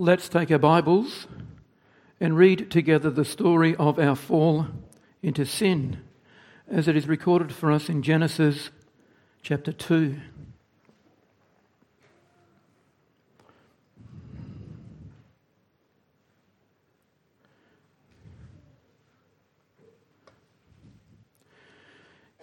Let's 0.00 0.30
take 0.30 0.50
our 0.50 0.58
Bibles 0.58 1.26
and 2.20 2.34
read 2.34 2.70
together 2.70 3.10
the 3.10 3.22
story 3.22 3.76
of 3.76 3.98
our 3.98 4.16
fall 4.16 4.66
into 5.22 5.44
sin 5.44 6.00
as 6.66 6.88
it 6.88 6.96
is 6.96 7.06
recorded 7.06 7.52
for 7.52 7.70
us 7.70 7.90
in 7.90 8.00
Genesis 8.02 8.70
chapter 9.42 9.72
2. 9.72 10.16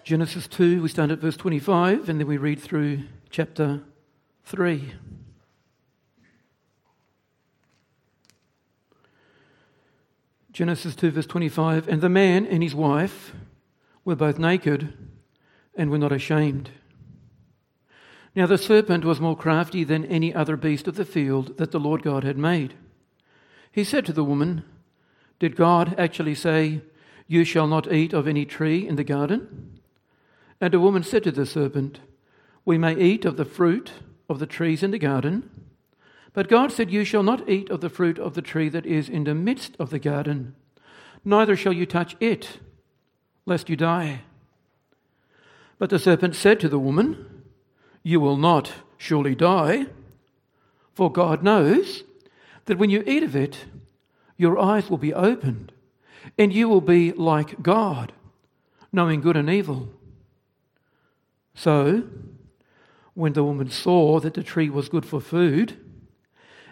Genesis 0.03 0.47
2, 0.47 0.83
we 0.83 0.89
start 0.89 1.09
at 1.09 1.17
verse 1.17 1.37
25 1.37 2.07
and 2.07 2.19
then 2.19 2.27
we 2.27 2.37
read 2.37 2.59
through 2.59 3.05
chapter 3.31 3.81
3. 4.45 4.93
Genesis 10.57 10.95
2, 10.95 11.11
verse 11.11 11.27
25 11.27 11.87
And 11.87 12.01
the 12.01 12.09
man 12.09 12.47
and 12.47 12.63
his 12.63 12.73
wife 12.73 13.31
were 14.03 14.15
both 14.15 14.39
naked 14.39 14.91
and 15.75 15.91
were 15.91 15.99
not 15.99 16.11
ashamed. 16.11 16.71
Now 18.35 18.47
the 18.47 18.57
serpent 18.57 19.05
was 19.05 19.19
more 19.19 19.37
crafty 19.37 19.83
than 19.83 20.03
any 20.05 20.33
other 20.33 20.57
beast 20.57 20.87
of 20.87 20.95
the 20.95 21.05
field 21.05 21.57
that 21.57 21.69
the 21.69 21.79
Lord 21.79 22.01
God 22.01 22.23
had 22.23 22.39
made. 22.39 22.73
He 23.71 23.83
said 23.83 24.03
to 24.07 24.13
the 24.13 24.23
woman, 24.23 24.63
Did 25.37 25.55
God 25.55 25.93
actually 25.95 26.33
say, 26.33 26.81
You 27.27 27.43
shall 27.43 27.67
not 27.67 27.93
eat 27.93 28.11
of 28.11 28.27
any 28.27 28.43
tree 28.43 28.87
in 28.87 28.95
the 28.95 29.03
garden? 29.03 29.79
And 30.59 30.73
the 30.73 30.79
woman 30.79 31.03
said 31.03 31.23
to 31.25 31.31
the 31.31 31.45
serpent, 31.45 31.99
We 32.65 32.79
may 32.79 32.95
eat 32.95 33.25
of 33.25 33.37
the 33.37 33.45
fruit 33.45 33.91
of 34.27 34.39
the 34.39 34.47
trees 34.47 34.81
in 34.81 34.89
the 34.89 34.97
garden. 34.97 35.66
But 36.37 36.49
God 36.49 36.71
said, 36.71 36.91
You 36.91 37.03
shall 37.03 37.23
not 37.23 37.49
eat 37.49 37.71
of 37.71 37.81
the 37.81 37.89
fruit 37.89 38.19
of 38.19 38.35
the 38.35 38.43
tree 38.43 38.69
that 38.69 38.85
is 38.85 39.09
in 39.09 39.23
the 39.23 39.33
midst 39.33 39.75
of 39.79 39.89
the 39.89 39.97
garden, 39.97 40.53
neither 41.25 41.55
shall 41.55 41.73
you 41.73 41.87
touch 41.87 42.15
it, 42.19 42.59
lest 43.47 43.69
you 43.69 43.75
die. 43.75 44.21
But 45.79 45.89
the 45.89 45.97
serpent 45.97 46.35
said 46.35 46.59
to 46.59 46.69
the 46.69 46.77
woman, 46.77 47.43
You 48.03 48.19
will 48.19 48.37
not 48.37 48.71
surely 48.99 49.33
die, 49.33 49.87
for 50.93 51.11
God 51.11 51.41
knows 51.41 52.03
that 52.65 52.77
when 52.77 52.91
you 52.91 53.03
eat 53.07 53.23
of 53.23 53.35
it, 53.35 53.65
your 54.37 54.59
eyes 54.59 54.91
will 54.91 54.99
be 54.99 55.15
opened, 55.15 55.71
and 56.37 56.53
you 56.53 56.69
will 56.69 56.81
be 56.81 57.13
like 57.13 57.63
God, 57.63 58.13
knowing 58.91 59.21
good 59.21 59.37
and 59.37 59.49
evil. 59.49 59.89
So, 61.55 62.03
when 63.15 63.33
the 63.33 63.43
woman 63.43 63.71
saw 63.71 64.19
that 64.19 64.35
the 64.35 64.43
tree 64.43 64.69
was 64.69 64.87
good 64.87 65.03
for 65.03 65.19
food, 65.19 65.79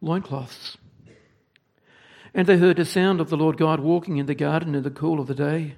loincloths. 0.00 0.76
And 2.34 2.46
they 2.46 2.58
heard 2.58 2.76
the 2.76 2.84
sound 2.84 3.20
of 3.20 3.30
the 3.30 3.36
Lord 3.36 3.56
God 3.56 3.80
walking 3.80 4.18
in 4.18 4.26
the 4.26 4.34
garden 4.34 4.74
in 4.74 4.82
the 4.82 4.90
cool 4.90 5.20
of 5.20 5.26
the 5.26 5.34
day. 5.34 5.74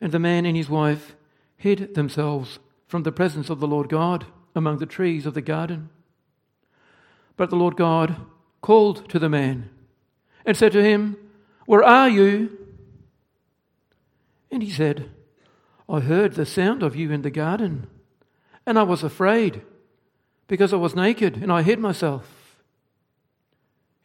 And 0.00 0.12
the 0.12 0.18
man 0.18 0.44
and 0.44 0.56
his 0.56 0.68
wife 0.68 1.16
hid 1.56 1.94
themselves 1.94 2.58
from 2.86 3.02
the 3.02 3.12
presence 3.12 3.50
of 3.50 3.60
the 3.60 3.66
Lord 3.66 3.88
God 3.88 4.26
among 4.54 4.78
the 4.78 4.86
trees 4.86 5.26
of 5.26 5.34
the 5.34 5.42
garden. 5.42 5.88
But 7.36 7.50
the 7.50 7.56
Lord 7.56 7.76
God 7.76 8.16
called 8.60 9.08
to 9.10 9.18
the 9.18 9.28
man 9.28 9.70
and 10.44 10.56
said 10.56 10.72
to 10.72 10.82
him, 10.82 11.16
Where 11.66 11.82
are 11.82 12.08
you? 12.08 12.56
And 14.50 14.62
he 14.62 14.70
said, 14.70 15.10
I 15.88 16.00
heard 16.00 16.34
the 16.34 16.46
sound 16.46 16.82
of 16.82 16.96
you 16.96 17.10
in 17.10 17.22
the 17.22 17.30
garden 17.30 17.88
and 18.66 18.78
I 18.78 18.82
was 18.82 19.02
afraid 19.02 19.62
because 20.48 20.72
I 20.72 20.76
was 20.76 20.96
naked 20.96 21.36
and 21.36 21.52
I 21.52 21.62
hid 21.62 21.78
myself. 21.78 22.35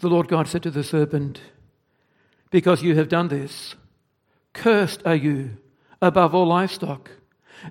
The 0.00 0.08
Lord 0.08 0.28
God 0.28 0.48
said 0.48 0.62
to 0.62 0.70
the 0.70 0.82
serpent, 0.82 1.42
Because 2.50 2.82
you 2.82 2.96
have 2.96 3.10
done 3.10 3.28
this, 3.28 3.74
cursed 4.54 5.02
are 5.04 5.14
you 5.14 5.58
above 6.00 6.34
all 6.34 6.46
livestock 6.46 7.10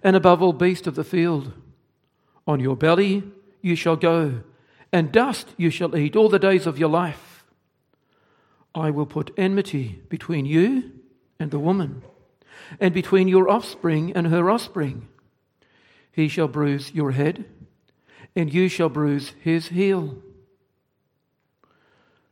and 0.03 0.15
above 0.15 0.43
all 0.43 0.53
beasts 0.53 0.85
of 0.85 0.93
the 0.93 1.03
field. 1.03 1.51
On 2.45 2.59
your 2.59 2.75
belly 2.75 3.23
you 3.63 3.75
shall 3.75 3.95
go, 3.95 4.41
and 4.93 5.11
dust 5.11 5.47
you 5.57 5.71
shall 5.71 5.97
eat 5.97 6.15
all 6.15 6.29
the 6.29 6.37
days 6.37 6.67
of 6.67 6.77
your 6.77 6.89
life. 6.89 7.43
I 8.75 8.91
will 8.91 9.07
put 9.07 9.33
enmity 9.35 10.03
between 10.09 10.45
you 10.45 10.91
and 11.39 11.49
the 11.49 11.57
woman, 11.57 12.03
and 12.79 12.93
between 12.93 13.27
your 13.27 13.49
offspring 13.49 14.13
and 14.13 14.27
her 14.27 14.51
offspring. 14.51 15.07
He 16.11 16.27
shall 16.27 16.47
bruise 16.47 16.93
your 16.93 17.11
head, 17.11 17.45
and 18.35 18.53
you 18.53 18.67
shall 18.67 18.89
bruise 18.89 19.33
his 19.41 19.69
heel. 19.69 20.21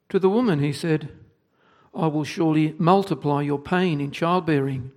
To 0.10 0.20
the 0.20 0.30
woman 0.30 0.60
he 0.60 0.72
said, 0.72 1.10
I 1.94 2.08
will 2.08 2.24
surely 2.24 2.76
multiply 2.78 3.42
your 3.42 3.60
pain 3.60 4.00
in 4.00 4.12
childbearing. 4.12 4.92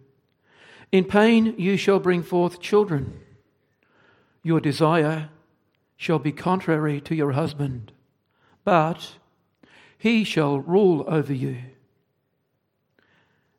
In 0.92 1.04
pain 1.04 1.54
you 1.58 1.76
shall 1.76 1.98
bring 1.98 2.22
forth 2.22 2.60
children. 2.60 3.20
Your 4.42 4.60
desire 4.60 5.30
shall 5.96 6.18
be 6.18 6.32
contrary 6.32 7.00
to 7.02 7.14
your 7.14 7.32
husband, 7.32 7.92
but 8.64 9.16
he 9.98 10.24
shall 10.24 10.60
rule 10.60 11.04
over 11.08 11.32
you. 11.32 11.58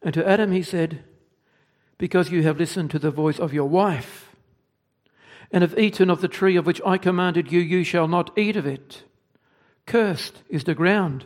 And 0.02 0.14
to 0.14 0.28
Adam 0.28 0.52
he 0.52 0.64
said, 0.64 1.04
Because 1.98 2.32
you 2.32 2.44
have 2.44 2.58
listened 2.58 2.92
to 2.92 3.00
the 3.00 3.12
voice 3.12 3.40
of 3.40 3.54
your 3.54 3.70
wife, 3.70 4.36
and 5.52 5.62
have 5.64 5.78
eaten 5.78 6.10
of 6.10 6.22
the 6.22 6.28
tree 6.28 6.56
of 6.56 6.66
which 6.66 6.82
I 6.86 6.98
commanded 6.98 7.52
you, 7.52 7.60
you 7.60 7.84
shall 7.84 8.08
not 8.08 8.36
eat 8.38 8.56
of 8.56 8.66
it. 8.66 9.04
Cursed 9.86 10.44
is 10.50 10.64
the 10.64 10.74
ground 10.74 11.26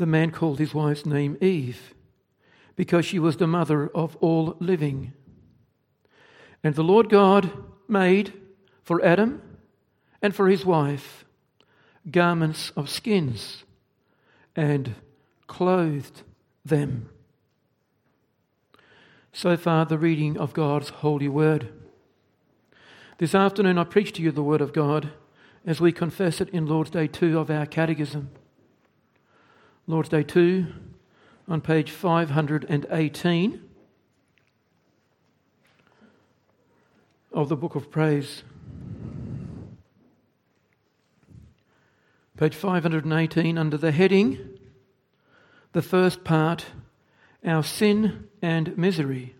The 0.00 0.06
man 0.06 0.30
called 0.30 0.58
his 0.58 0.72
wife's 0.72 1.04
name 1.04 1.36
Eve, 1.42 1.92
because 2.74 3.04
she 3.04 3.18
was 3.18 3.36
the 3.36 3.46
mother 3.46 3.86
of 3.88 4.16
all 4.22 4.56
living. 4.58 5.12
And 6.64 6.74
the 6.74 6.82
Lord 6.82 7.10
God 7.10 7.52
made 7.86 8.32
for 8.82 9.04
Adam 9.04 9.42
and 10.22 10.34
for 10.34 10.48
his 10.48 10.64
wife 10.64 11.26
garments 12.10 12.72
of 12.76 12.88
skins 12.88 13.64
and 14.56 14.94
clothed 15.46 16.22
them. 16.64 17.10
So 19.34 19.54
far, 19.54 19.84
the 19.84 19.98
reading 19.98 20.38
of 20.38 20.54
God's 20.54 20.88
holy 20.88 21.28
word. 21.28 21.68
This 23.18 23.34
afternoon, 23.34 23.76
I 23.76 23.84
preach 23.84 24.14
to 24.14 24.22
you 24.22 24.30
the 24.30 24.42
word 24.42 24.62
of 24.62 24.72
God 24.72 25.10
as 25.66 25.78
we 25.78 25.92
confess 25.92 26.40
it 26.40 26.48
in 26.48 26.64
Lord's 26.64 26.88
Day 26.88 27.06
2 27.06 27.38
of 27.38 27.50
our 27.50 27.66
Catechism. 27.66 28.30
Lord's 29.86 30.08
Day 30.08 30.22
2 30.22 30.66
on 31.48 31.60
page 31.60 31.90
518 31.90 33.62
of 37.32 37.48
the 37.48 37.56
Book 37.56 37.74
of 37.74 37.90
Praise. 37.90 38.42
Page 42.36 42.54
518 42.54 43.58
under 43.58 43.76
the 43.76 43.90
heading, 43.90 44.38
the 45.72 45.82
first 45.82 46.24
part, 46.24 46.66
Our 47.44 47.62
Sin 47.64 48.28
and 48.40 48.76
Misery. 48.78 49.34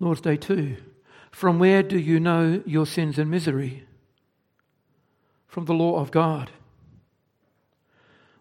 Lord's 0.00 0.20
Day 0.20 0.36
2. 0.36 0.76
From 1.30 1.58
where 1.58 1.82
do 1.82 1.98
you 1.98 2.20
know 2.20 2.62
your 2.64 2.86
sins 2.86 3.18
and 3.18 3.30
misery? 3.30 3.84
From 5.46 5.64
the 5.64 5.74
law 5.74 6.00
of 6.00 6.10
God. 6.10 6.50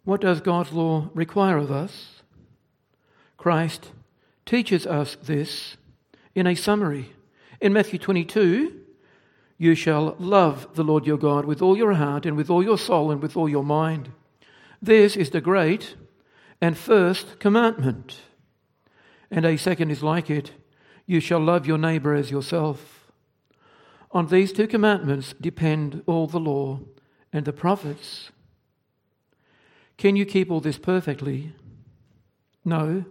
What 0.07 0.21
does 0.21 0.39
God's 0.39 0.71
law 0.71 1.09
require 1.13 1.57
of 1.57 1.69
us? 1.69 2.21
Christ 3.35 3.91
teaches 4.45 4.87
us 4.87 5.17
this 5.21 5.75
in 6.33 6.47
a 6.47 6.55
summary. 6.55 7.11
In 7.59 7.73
Matthew 7.73 7.99
22, 7.99 8.73
you 9.57 9.75
shall 9.75 10.15
love 10.17 10.75
the 10.75 10.83
Lord 10.85 11.05
your 11.05 11.17
God 11.17 11.43
with 11.43 11.61
all 11.61 11.75
your 11.75 11.91
heart 11.95 12.25
and 12.25 12.37
with 12.37 12.49
all 12.49 12.63
your 12.63 12.77
soul 12.77 13.11
and 13.11 13.21
with 13.21 13.35
all 13.35 13.49
your 13.49 13.65
mind. 13.65 14.13
This 14.81 15.17
is 15.17 15.31
the 15.31 15.41
great 15.41 15.97
and 16.61 16.77
first 16.77 17.37
commandment. 17.39 18.21
And 19.29 19.45
a 19.45 19.57
second 19.57 19.91
is 19.91 20.01
like 20.01 20.29
it 20.29 20.51
you 21.05 21.19
shall 21.19 21.41
love 21.41 21.67
your 21.67 21.77
neighbor 21.77 22.15
as 22.15 22.31
yourself. 22.31 23.11
On 24.11 24.27
these 24.27 24.53
two 24.53 24.67
commandments 24.67 25.35
depend 25.41 26.01
all 26.05 26.27
the 26.27 26.39
law 26.39 26.79
and 27.33 27.43
the 27.43 27.51
prophets. 27.51 28.31
Can 29.97 30.15
you 30.15 30.25
keep 30.25 30.51
all 30.51 30.59
this 30.59 30.77
perfectly? 30.77 31.53
No, 32.63 33.05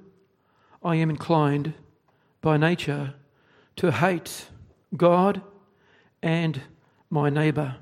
I 0.82 0.96
am 0.96 1.10
inclined 1.10 1.74
by 2.40 2.56
nature 2.56 3.14
to 3.76 3.90
hate 3.90 4.46
God 4.96 5.42
and 6.22 6.62
my 7.10 7.28
neighbor. 7.28 7.76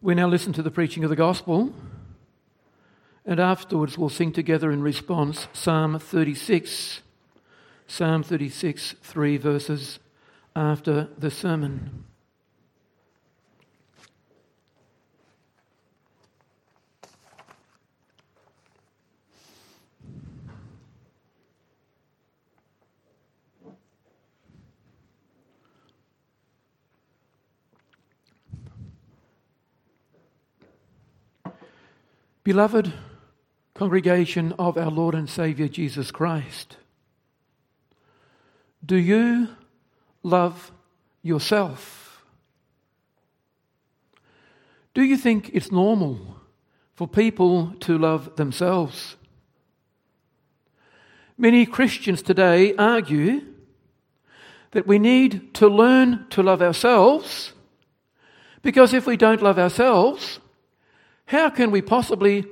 We 0.00 0.14
now 0.14 0.28
listen 0.28 0.52
to 0.52 0.62
the 0.62 0.70
preaching 0.70 1.02
of 1.02 1.10
the 1.10 1.16
gospel. 1.16 1.72
And 3.26 3.40
afterwards, 3.40 3.96
we'll 3.96 4.10
sing 4.10 4.32
together 4.32 4.70
in 4.70 4.82
response 4.82 5.48
Psalm 5.54 5.98
36, 5.98 7.00
Psalm 7.86 8.22
36, 8.22 8.96
three 9.02 9.36
verses 9.38 9.98
after 10.54 11.08
the 11.18 11.30
sermon. 11.30 12.04
Beloved, 32.44 32.92
congregation 33.72 34.52
of 34.58 34.76
our 34.76 34.90
Lord 34.90 35.14
and 35.14 35.30
Saviour 35.30 35.66
Jesus 35.66 36.10
Christ, 36.10 36.76
do 38.84 38.96
you 38.96 39.48
love 40.22 40.70
yourself? 41.22 42.22
Do 44.92 45.02
you 45.02 45.16
think 45.16 45.52
it's 45.54 45.72
normal 45.72 46.36
for 46.92 47.08
people 47.08 47.72
to 47.80 47.96
love 47.96 48.36
themselves? 48.36 49.16
Many 51.38 51.64
Christians 51.64 52.20
today 52.20 52.76
argue 52.76 53.40
that 54.72 54.86
we 54.86 54.98
need 54.98 55.54
to 55.54 55.66
learn 55.66 56.26
to 56.28 56.42
love 56.42 56.60
ourselves 56.60 57.54
because 58.60 58.92
if 58.92 59.06
we 59.06 59.16
don't 59.16 59.42
love 59.42 59.58
ourselves, 59.58 60.40
how 61.26 61.50
can 61.50 61.70
we 61.70 61.82
possibly 61.82 62.44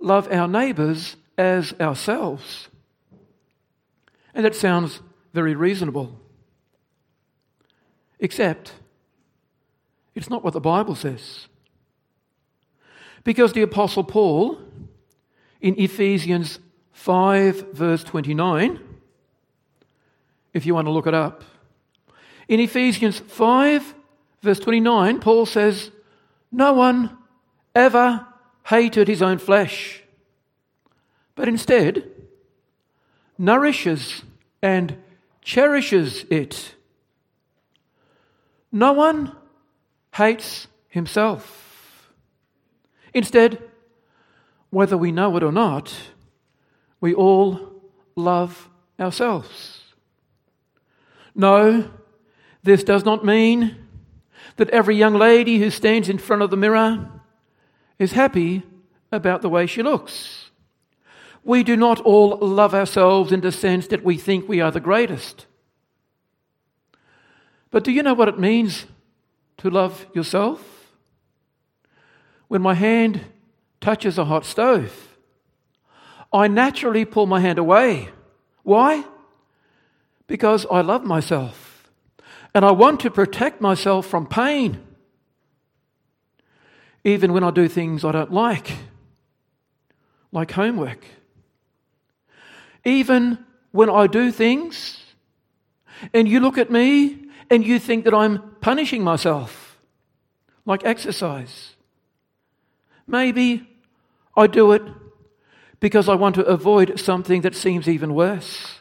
love 0.00 0.28
our 0.32 0.48
neighbours 0.48 1.16
as 1.40 1.72
ourselves. 1.80 2.68
And 4.34 4.44
that 4.44 4.54
sounds 4.54 5.00
very 5.32 5.54
reasonable. 5.54 6.18
Except, 8.18 8.72
it's 10.14 10.28
not 10.28 10.44
what 10.44 10.52
the 10.52 10.60
Bible 10.60 10.94
says. 10.94 11.46
Because 13.24 13.52
the 13.52 13.62
Apostle 13.62 14.04
Paul, 14.04 14.58
in 15.60 15.78
Ephesians 15.78 16.58
5, 16.92 17.72
verse 17.72 18.04
29, 18.04 18.78
if 20.52 20.66
you 20.66 20.74
want 20.74 20.86
to 20.86 20.90
look 20.90 21.06
it 21.06 21.14
up, 21.14 21.44
in 22.48 22.60
Ephesians 22.60 23.18
5, 23.18 23.94
verse 24.42 24.58
29, 24.58 25.20
Paul 25.20 25.46
says, 25.46 25.90
No 26.50 26.74
one 26.74 27.16
ever 27.74 28.26
hated 28.64 29.08
his 29.08 29.22
own 29.22 29.38
flesh, 29.38 30.02
but 31.34 31.48
instead 31.48 32.10
nourishes 33.38 34.22
and 34.62 34.96
cherishes 35.42 36.24
it. 36.30 36.74
No 38.70 38.92
one 38.92 39.34
hates 40.14 40.68
himself. 40.88 42.12
Instead, 43.14 43.62
whether 44.70 44.96
we 44.96 45.10
know 45.10 45.36
it 45.36 45.42
or 45.42 45.50
not, 45.50 45.92
we 47.00 47.14
all 47.14 47.82
love 48.14 48.68
ourselves. 49.00 49.80
No, 51.34 51.90
this 52.62 52.84
does 52.84 53.04
not 53.04 53.24
mean 53.24 53.76
that 54.56 54.70
every 54.70 54.96
young 54.96 55.14
lady 55.14 55.58
who 55.58 55.70
stands 55.70 56.08
in 56.08 56.18
front 56.18 56.42
of 56.42 56.50
the 56.50 56.56
mirror 56.56 57.08
is 58.00 58.12
happy 58.12 58.62
about 59.12 59.42
the 59.42 59.48
way 59.48 59.66
she 59.66 59.82
looks. 59.82 60.50
We 61.44 61.62
do 61.62 61.76
not 61.76 62.00
all 62.00 62.38
love 62.38 62.74
ourselves 62.74 63.30
in 63.30 63.42
the 63.42 63.52
sense 63.52 63.86
that 63.88 64.02
we 64.02 64.16
think 64.16 64.48
we 64.48 64.60
are 64.60 64.70
the 64.70 64.80
greatest. 64.80 65.46
But 67.70 67.84
do 67.84 67.92
you 67.92 68.02
know 68.02 68.14
what 68.14 68.28
it 68.28 68.38
means 68.38 68.86
to 69.58 69.70
love 69.70 70.06
yourself? 70.14 70.94
When 72.48 72.62
my 72.62 72.74
hand 72.74 73.20
touches 73.80 74.18
a 74.18 74.24
hot 74.24 74.44
stove, 74.44 75.16
I 76.32 76.48
naturally 76.48 77.04
pull 77.04 77.26
my 77.26 77.40
hand 77.40 77.58
away. 77.58 78.08
Why? 78.62 79.04
Because 80.26 80.66
I 80.70 80.80
love 80.80 81.04
myself 81.04 81.90
and 82.54 82.64
I 82.64 82.70
want 82.70 83.00
to 83.00 83.10
protect 83.10 83.60
myself 83.60 84.06
from 84.06 84.26
pain 84.26 84.80
even 87.04 87.32
when 87.32 87.44
I 87.44 87.50
do 87.50 87.68
things 87.68 88.04
I 88.04 88.12
don't 88.12 88.32
like, 88.32 88.72
like 90.32 90.50
homework. 90.50 91.04
Even 92.84 93.38
when 93.72 93.90
I 93.90 94.06
do 94.06 94.30
things 94.30 95.02
and 96.12 96.28
you 96.28 96.40
look 96.40 96.58
at 96.58 96.70
me 96.70 97.26
and 97.50 97.64
you 97.64 97.78
think 97.78 98.04
that 98.04 98.14
I'm 98.14 98.56
punishing 98.60 99.02
myself, 99.02 99.78
like 100.64 100.84
exercise. 100.84 101.74
Maybe 103.06 103.68
I 104.36 104.46
do 104.46 104.72
it 104.72 104.82
because 105.80 106.08
I 106.08 106.14
want 106.14 106.34
to 106.36 106.44
avoid 106.44 107.00
something 107.00 107.40
that 107.42 107.54
seems 107.54 107.88
even 107.88 108.14
worse. 108.14 108.80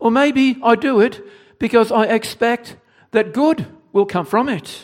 Or 0.00 0.10
maybe 0.10 0.58
I 0.62 0.74
do 0.74 1.00
it 1.00 1.22
because 1.58 1.92
I 1.92 2.04
expect 2.04 2.76
that 3.12 3.32
good 3.32 3.66
will 3.92 4.06
come 4.06 4.26
from 4.26 4.48
it 4.48 4.82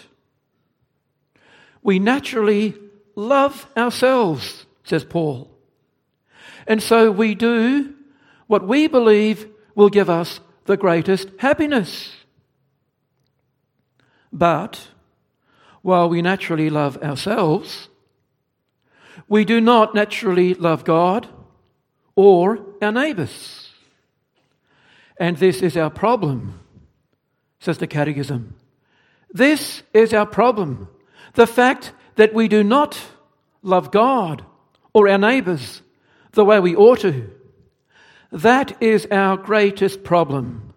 we 1.83 1.99
naturally 1.99 2.75
love 3.15 3.67
ourselves, 3.77 4.67
says 4.85 5.05
Paul. 5.05 5.51
And 6.67 6.83
so 6.83 7.11
we 7.11 7.35
do 7.35 7.95
what 8.47 8.67
we 8.67 8.87
believe 8.87 9.49
will 9.75 9.89
give 9.89 10.09
us 10.11 10.41
the 10.65 10.77
greatest 10.77 11.29
happiness. 11.39 12.13
But 14.33 14.89
while 15.83 16.09
we 16.09 16.23
naturally 16.23 16.71
love 16.71 16.97
ourselves, 17.03 17.89
we 19.29 19.45
do 19.45 19.61
not 19.61 19.95
naturally 19.95 20.55
love 20.55 20.85
God 20.85 21.29
or 22.15 22.65
our 22.81 22.93
neighbours. 22.93 23.71
And 25.17 25.37
this 25.37 25.63
is 25.63 25.77
our 25.77 25.91
problem, 25.91 26.61
says 27.61 27.79
the 27.79 27.87
Catechism. 27.87 28.55
This 29.33 29.83
is 29.93 30.13
our 30.13 30.27
problem. 30.27 30.89
The 31.35 31.47
fact 31.47 31.93
that 32.17 32.35
we 32.35 32.49
do 32.49 32.63
not 32.63 33.01
love 33.63 33.91
God 33.91 34.45
or 34.93 35.09
our 35.09 35.19
neighbours 35.19 35.83
the 36.33 36.45
way 36.45 36.61
we 36.61 36.77
ought 36.77 37.01
to. 37.01 37.31
That 38.31 38.83
is 38.83 39.07
our 39.11 39.37
greatest 39.37 40.05
problem. 40.05 40.75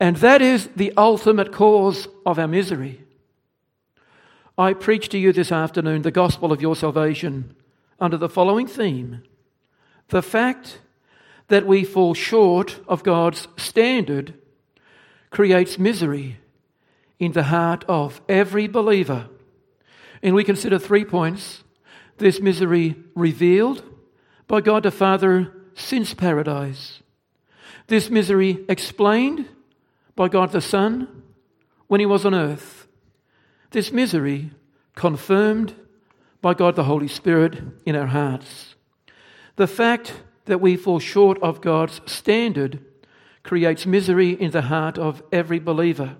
And 0.00 0.16
that 0.16 0.40
is 0.42 0.68
the 0.76 0.92
ultimate 0.96 1.52
cause 1.52 2.08
of 2.24 2.38
our 2.38 2.48
misery. 2.48 3.02
I 4.56 4.72
preach 4.72 5.08
to 5.10 5.18
you 5.18 5.32
this 5.32 5.52
afternoon 5.52 6.02
the 6.02 6.10
gospel 6.10 6.52
of 6.52 6.62
your 6.62 6.76
salvation 6.76 7.54
under 8.00 8.16
the 8.16 8.28
following 8.28 8.66
theme 8.66 9.22
the 10.08 10.22
fact 10.22 10.80
that 11.48 11.66
we 11.66 11.84
fall 11.84 12.14
short 12.14 12.80
of 12.88 13.02
God's 13.02 13.46
standard 13.56 14.34
creates 15.30 15.78
misery 15.78 16.38
in 17.18 17.32
the 17.32 17.44
heart 17.44 17.84
of 17.88 18.20
every 18.28 18.66
believer. 18.66 19.28
And 20.22 20.34
we 20.34 20.44
consider 20.44 20.78
three 20.78 21.04
points 21.04 21.62
this 22.18 22.40
misery 22.40 22.96
revealed 23.14 23.82
by 24.46 24.60
God 24.60 24.82
the 24.82 24.90
Father 24.90 25.52
since 25.74 26.14
paradise, 26.14 27.00
this 27.86 28.10
misery 28.10 28.64
explained 28.68 29.48
by 30.16 30.28
God 30.28 30.50
the 30.50 30.60
Son 30.60 31.22
when 31.86 32.00
he 32.00 32.06
was 32.06 32.26
on 32.26 32.34
earth, 32.34 32.88
this 33.70 33.92
misery 33.92 34.50
confirmed 34.94 35.74
by 36.40 36.54
God 36.54 36.74
the 36.76 36.84
Holy 36.84 37.08
Spirit 37.08 37.60
in 37.86 37.94
our 37.94 38.06
hearts. 38.06 38.74
The 39.56 39.66
fact 39.66 40.12
that 40.46 40.60
we 40.60 40.76
fall 40.76 40.98
short 40.98 41.40
of 41.42 41.60
God's 41.60 42.00
standard 42.06 42.84
creates 43.42 43.86
misery 43.86 44.30
in 44.30 44.50
the 44.50 44.62
heart 44.62 44.98
of 44.98 45.22
every 45.32 45.58
believer. 45.58 46.16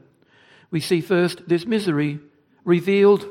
We 0.71 0.81
see 0.81 1.01
first 1.01 1.49
this 1.49 1.67
misery 1.67 2.21
revealed 2.65 3.27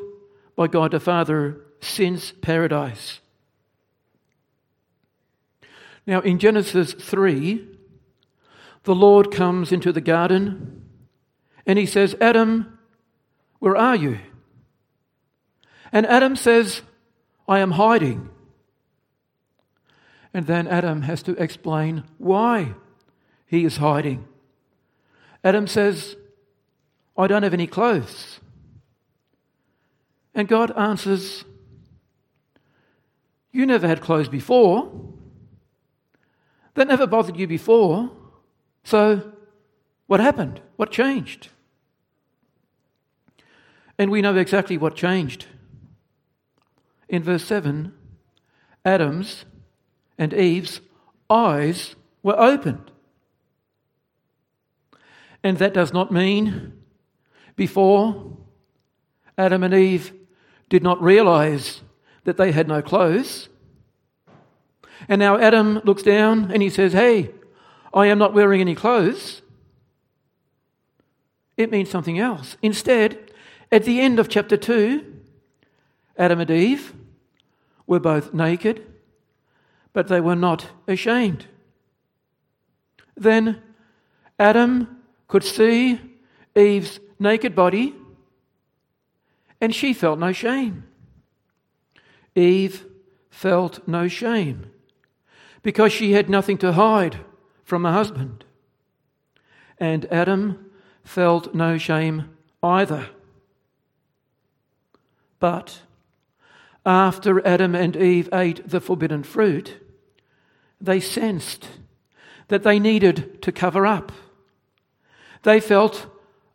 by 0.57 0.67
God 0.67 0.91
the 0.91 0.99
Father 0.99 1.61
since 1.79 2.33
paradise. 2.41 3.21
Now, 6.05 6.19
in 6.19 6.39
Genesis 6.39 6.93
3, 6.93 7.65
the 8.83 8.95
Lord 8.95 9.31
comes 9.31 9.71
into 9.71 9.93
the 9.93 10.01
garden 10.01 10.83
and 11.65 11.77
he 11.77 11.85
says, 11.85 12.15
Adam, 12.19 12.79
where 13.59 13.77
are 13.77 13.95
you? 13.95 14.19
And 15.91 16.05
Adam 16.07 16.35
says, 16.35 16.81
I 17.47 17.59
am 17.59 17.71
hiding. 17.71 18.29
And 20.33 20.47
then 20.47 20.67
Adam 20.67 21.03
has 21.03 21.21
to 21.23 21.31
explain 21.33 22.03
why 22.17 22.73
he 23.45 23.63
is 23.63 23.77
hiding. 23.77 24.27
Adam 25.43 25.67
says, 25.67 26.15
I 27.17 27.27
don't 27.27 27.43
have 27.43 27.53
any 27.53 27.67
clothes. 27.67 28.39
And 30.37 30.47
God 30.47 30.71
answers, 30.77 31.45
You 33.51 33.65
never 33.65 33.87
had 33.87 34.01
clothes 34.01 34.29
before. 34.29 34.91
That 36.75 36.87
never 36.87 37.07
bothered 37.07 37.37
you 37.37 37.47
before. 37.47 38.11
So, 38.83 39.33
what 40.05 40.19
happened? 40.19 40.61
What 40.75 40.91
changed? 40.91 41.49
And 43.97 44.11
we 44.11 44.21
know 44.21 44.35
exactly 44.35 44.77
what 44.77 44.95
changed. 44.95 45.47
In 47.09 47.23
verse 47.23 47.43
7, 47.43 47.91
Adam's 48.85 49.43
and 50.19 50.35
Eve's 50.35 50.81
eyes 51.31 51.95
were 52.21 52.39
opened. 52.39 52.91
And 55.43 55.57
that 55.57 55.73
does 55.73 55.91
not 55.91 56.11
mean 56.11 56.73
before 57.55 58.37
Adam 59.35 59.63
and 59.63 59.73
Eve 59.73 60.13
did 60.69 60.83
not 60.83 61.01
realize 61.01 61.81
that 62.23 62.37
they 62.37 62.51
had 62.51 62.67
no 62.67 62.81
clothes. 62.81 63.49
And 65.07 65.19
now 65.19 65.37
Adam 65.37 65.81
looks 65.83 66.03
down 66.03 66.51
and 66.51 66.61
he 66.61 66.69
says, 66.69 66.93
Hey, 66.93 67.31
I 67.93 68.07
am 68.07 68.17
not 68.17 68.33
wearing 68.33 68.61
any 68.61 68.75
clothes. 68.75 69.41
It 71.55 71.71
means 71.71 71.89
something 71.89 72.19
else. 72.19 72.57
Instead, 72.61 73.31
at 73.71 73.83
the 73.83 73.99
end 73.99 74.19
of 74.19 74.29
chapter 74.29 74.57
2, 74.57 75.03
Adam 76.17 76.39
and 76.39 76.51
Eve 76.51 76.93
were 77.85 77.99
both 77.99 78.33
naked, 78.33 78.85
but 79.93 80.07
they 80.07 80.21
were 80.21 80.35
not 80.35 80.67
ashamed. 80.87 81.47
Then 83.15 83.61
Adam 84.37 85.01
could 85.27 85.43
see 85.43 85.99
Eve's 86.55 86.99
naked 87.19 87.55
body, 87.55 87.95
and 89.59 89.73
she 89.73 89.93
felt 89.93 90.19
no 90.19 90.31
shame. 90.31 90.83
Eve 92.35 92.85
felt 93.29 93.87
no 93.87 94.07
shame 94.07 94.71
because 95.63 95.91
she 95.91 96.13
had 96.13 96.29
nothing 96.29 96.57
to 96.57 96.73
hide 96.73 97.17
from 97.63 97.83
her 97.83 97.91
husband. 97.91 98.45
And 99.79 100.05
Adam 100.11 100.71
felt 101.03 101.53
no 101.53 101.77
shame 101.77 102.29
either. 102.63 103.09
But 105.39 105.81
after 106.85 107.45
Adam 107.45 107.75
and 107.75 107.95
Eve 107.95 108.29
ate 108.33 108.67
the 108.67 108.79
forbidden 108.79 109.23
fruit, 109.23 109.77
they 110.79 110.99
sensed 110.99 111.67
that 112.47 112.63
they 112.63 112.79
needed 112.79 113.41
to 113.41 113.51
cover 113.51 113.85
up. 113.85 114.11
They 115.43 115.59
felt 115.59 116.07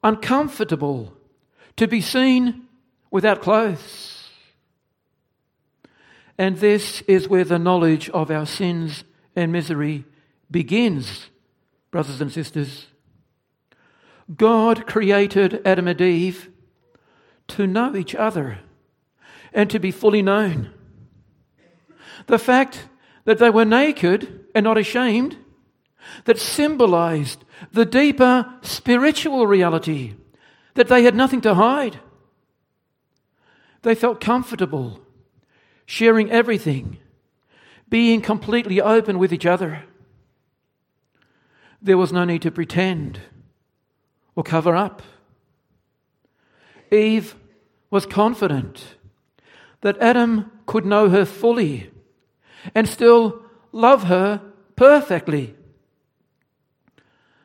uncomfortable 0.03 1.13
to 1.77 1.87
be 1.87 2.01
seen 2.01 2.67
without 3.13 3.43
clothes. 3.43 4.29
And 6.37 6.57
this 6.57 7.03
is 7.03 7.29
where 7.29 7.45
the 7.45 7.59
knowledge 7.59 8.11
of 8.11 8.31
our 8.31 8.47
sins 8.47 9.05
and 9.37 9.53
misery 9.53 10.05
begins, 10.51 11.29
brothers 11.93 12.21
and 12.21 12.33
sisters. 12.33 12.87
God 14.35 14.87
created 14.87 15.61
Adam 15.65 15.87
and 15.87 16.01
Eve 16.01 16.49
to 17.49 17.67
know 17.67 17.95
each 17.95 18.15
other 18.15 18.59
and 19.53 19.69
to 19.71 19.79
be 19.79 19.91
fully 19.91 20.23
known. 20.23 20.73
The 22.27 22.39
fact 22.39 22.89
that 23.25 23.39
they 23.39 23.51
were 23.51 23.65
naked 23.65 24.47
and 24.55 24.65
not 24.65 24.79
ashamed, 24.79 25.37
that 26.25 26.39
symbolized 26.39 27.45
the 27.73 27.85
deeper 27.85 28.53
spiritual 28.63 29.47
reality 29.47 30.15
that 30.75 30.89
they 30.89 31.05
had 31.05 31.15
nothing 31.15 31.41
to 31.43 31.55
hide. 31.55 32.01
They 33.83 33.95
felt 33.95 34.21
comfortable 34.21 35.01
sharing 35.87 36.31
everything, 36.31 36.99
being 37.89 38.23
completely 38.23 38.81
open 38.81 39.19
with 39.19 39.33
each 39.33 39.45
other. 39.45 39.85
There 41.83 41.99
was 41.99 42.13
no 42.13 42.25
need 42.25 42.43
to 42.43 42.51
pretend 42.51 43.21
or 44.35 44.45
cover 44.45 44.75
up. 44.75 45.03
Eve 46.91 47.35
was 47.91 48.07
confident 48.07 48.97
that 49.81 49.99
Adam 49.99 50.51
could 50.67 50.87
know 50.87 51.09
her 51.09 51.25
fully 51.25 51.91
and 52.75 52.89
still 52.89 53.43
love 53.73 54.05
her 54.05 54.41
perfectly. 54.77 55.57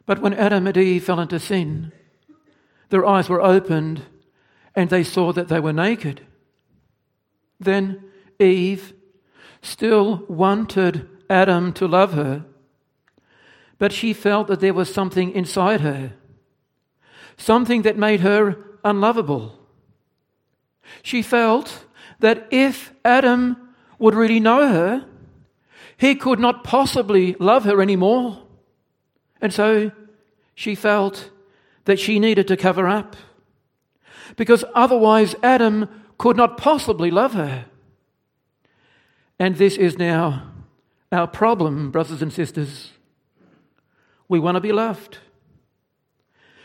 But 0.06 0.20
when 0.20 0.34
Adam 0.34 0.68
and 0.68 0.78
Eve 0.78 1.04
fell 1.04 1.20
into 1.20 1.40
sin, 1.40 1.92
their 2.90 3.06
eyes 3.06 3.28
were 3.28 3.42
opened 3.42 4.04
and 4.78 4.92
they 4.92 5.04
saw 5.04 5.34
that 5.34 5.48
they 5.48 5.60
were 5.60 5.74
naked. 5.74 6.22
Then 7.60 8.04
Eve 8.40 8.94
still 9.64 10.24
wanted 10.30 11.10
Adam 11.32 11.74
to 11.74 11.88
love 11.88 12.14
her, 12.14 12.46
but 13.80 13.92
she 13.92 14.14
felt 14.14 14.48
that 14.48 14.60
there 14.60 14.76
was 14.76 14.94
something 14.94 15.32
inside 15.32 15.82
her, 15.82 16.14
something 17.38 17.82
that 17.82 17.98
made 17.98 18.20
her 18.20 18.56
unlovable. 18.84 19.58
She 21.02 21.24
felt 21.24 21.86
that 22.20 22.48
if 22.52 22.94
Adam 23.04 23.74
would 23.98 24.14
really 24.14 24.40
know 24.40 24.68
her, 24.68 25.06
he 25.98 26.14
could 26.14 26.40
not 26.40 26.64
possibly 26.64 27.36
love 27.40 27.64
her 27.64 27.82
anymore. 27.82 28.44
And 29.42 29.52
so 29.52 29.92
she 30.54 30.76
felt 30.76 31.32
that 31.86 32.00
she 32.00 32.20
needed 32.20 32.48
to 32.50 32.56
cover 32.56 32.88
up. 32.88 33.16
Because 34.36 34.66
otherwise, 34.76 35.36
Adam 35.42 35.90
could 36.18 36.38
not 36.38 36.58
possibly 36.58 37.12
love 37.12 37.34
her. 37.34 37.66
And 39.40 39.56
this 39.56 39.78
is 39.78 39.98
now 39.98 40.52
our 41.12 41.28
problem, 41.28 41.92
brothers 41.92 42.22
and 42.22 42.34
sisters. 42.34 42.92
We 44.28 44.40
want 44.40 44.56
to 44.56 44.62
be 44.62 44.72
loved. 44.72 45.20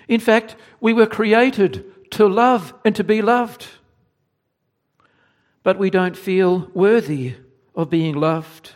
In 0.08 0.20
fact, 0.20 0.56
we 0.80 0.92
were 0.92 1.06
created 1.06 1.84
to 2.12 2.26
love 2.26 2.74
and 2.84 2.96
to 2.96 3.04
be 3.04 3.22
loved 3.22 3.68
but 5.62 5.78
we 5.78 5.90
don't 5.90 6.16
feel 6.16 6.70
worthy 6.74 7.34
of 7.74 7.90
being 7.90 8.14
loved. 8.14 8.72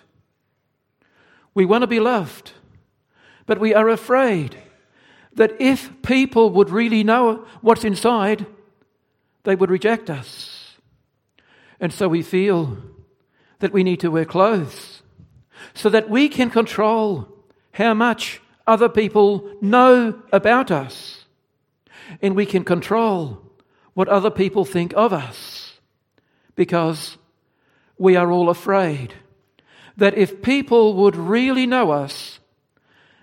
We 1.54 1.64
want 1.64 1.82
to 1.82 1.88
be 1.88 2.00
loved, 2.00 2.52
but 3.46 3.58
we 3.58 3.74
are 3.74 3.88
afraid 3.88 4.56
that 5.34 5.60
if 5.60 5.90
people 6.02 6.50
would 6.50 6.70
really 6.70 7.02
know 7.02 7.46
what's 7.60 7.84
inside, 7.84 8.46
they 9.46 9.54
would 9.54 9.70
reject 9.70 10.10
us. 10.10 10.74
And 11.78 11.92
so 11.92 12.08
we 12.08 12.22
feel 12.22 12.76
that 13.60 13.72
we 13.72 13.84
need 13.84 14.00
to 14.00 14.10
wear 14.10 14.24
clothes 14.24 15.02
so 15.72 15.88
that 15.88 16.10
we 16.10 16.28
can 16.28 16.50
control 16.50 17.28
how 17.72 17.94
much 17.94 18.40
other 18.66 18.88
people 18.88 19.48
know 19.62 20.20
about 20.32 20.70
us. 20.70 21.24
And 22.20 22.34
we 22.34 22.44
can 22.44 22.64
control 22.64 23.40
what 23.94 24.08
other 24.08 24.30
people 24.30 24.64
think 24.64 24.92
of 24.96 25.12
us 25.12 25.78
because 26.56 27.16
we 27.98 28.16
are 28.16 28.32
all 28.32 28.50
afraid 28.50 29.14
that 29.96 30.18
if 30.18 30.42
people 30.42 30.94
would 30.94 31.14
really 31.14 31.66
know 31.66 31.92
us, 31.92 32.40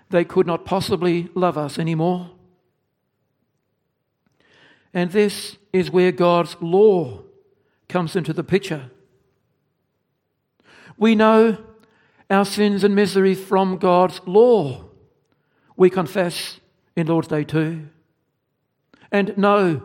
they 0.08 0.24
could 0.24 0.46
not 0.46 0.64
possibly 0.64 1.28
love 1.34 1.58
us 1.58 1.78
anymore. 1.78 2.30
And 4.94 5.10
this 5.10 5.58
is 5.74 5.90
where 5.90 6.12
God's 6.12 6.56
law 6.60 7.22
comes 7.88 8.14
into 8.14 8.32
the 8.32 8.44
picture. 8.44 8.92
We 10.96 11.16
know 11.16 11.58
our 12.30 12.44
sins 12.44 12.84
and 12.84 12.94
misery 12.94 13.34
from 13.34 13.78
God's 13.78 14.20
law. 14.24 14.84
We 15.76 15.90
confess 15.90 16.60
in 16.94 17.08
Lord's 17.08 17.26
Day 17.26 17.42
2. 17.42 17.88
And 19.10 19.36
no, 19.36 19.82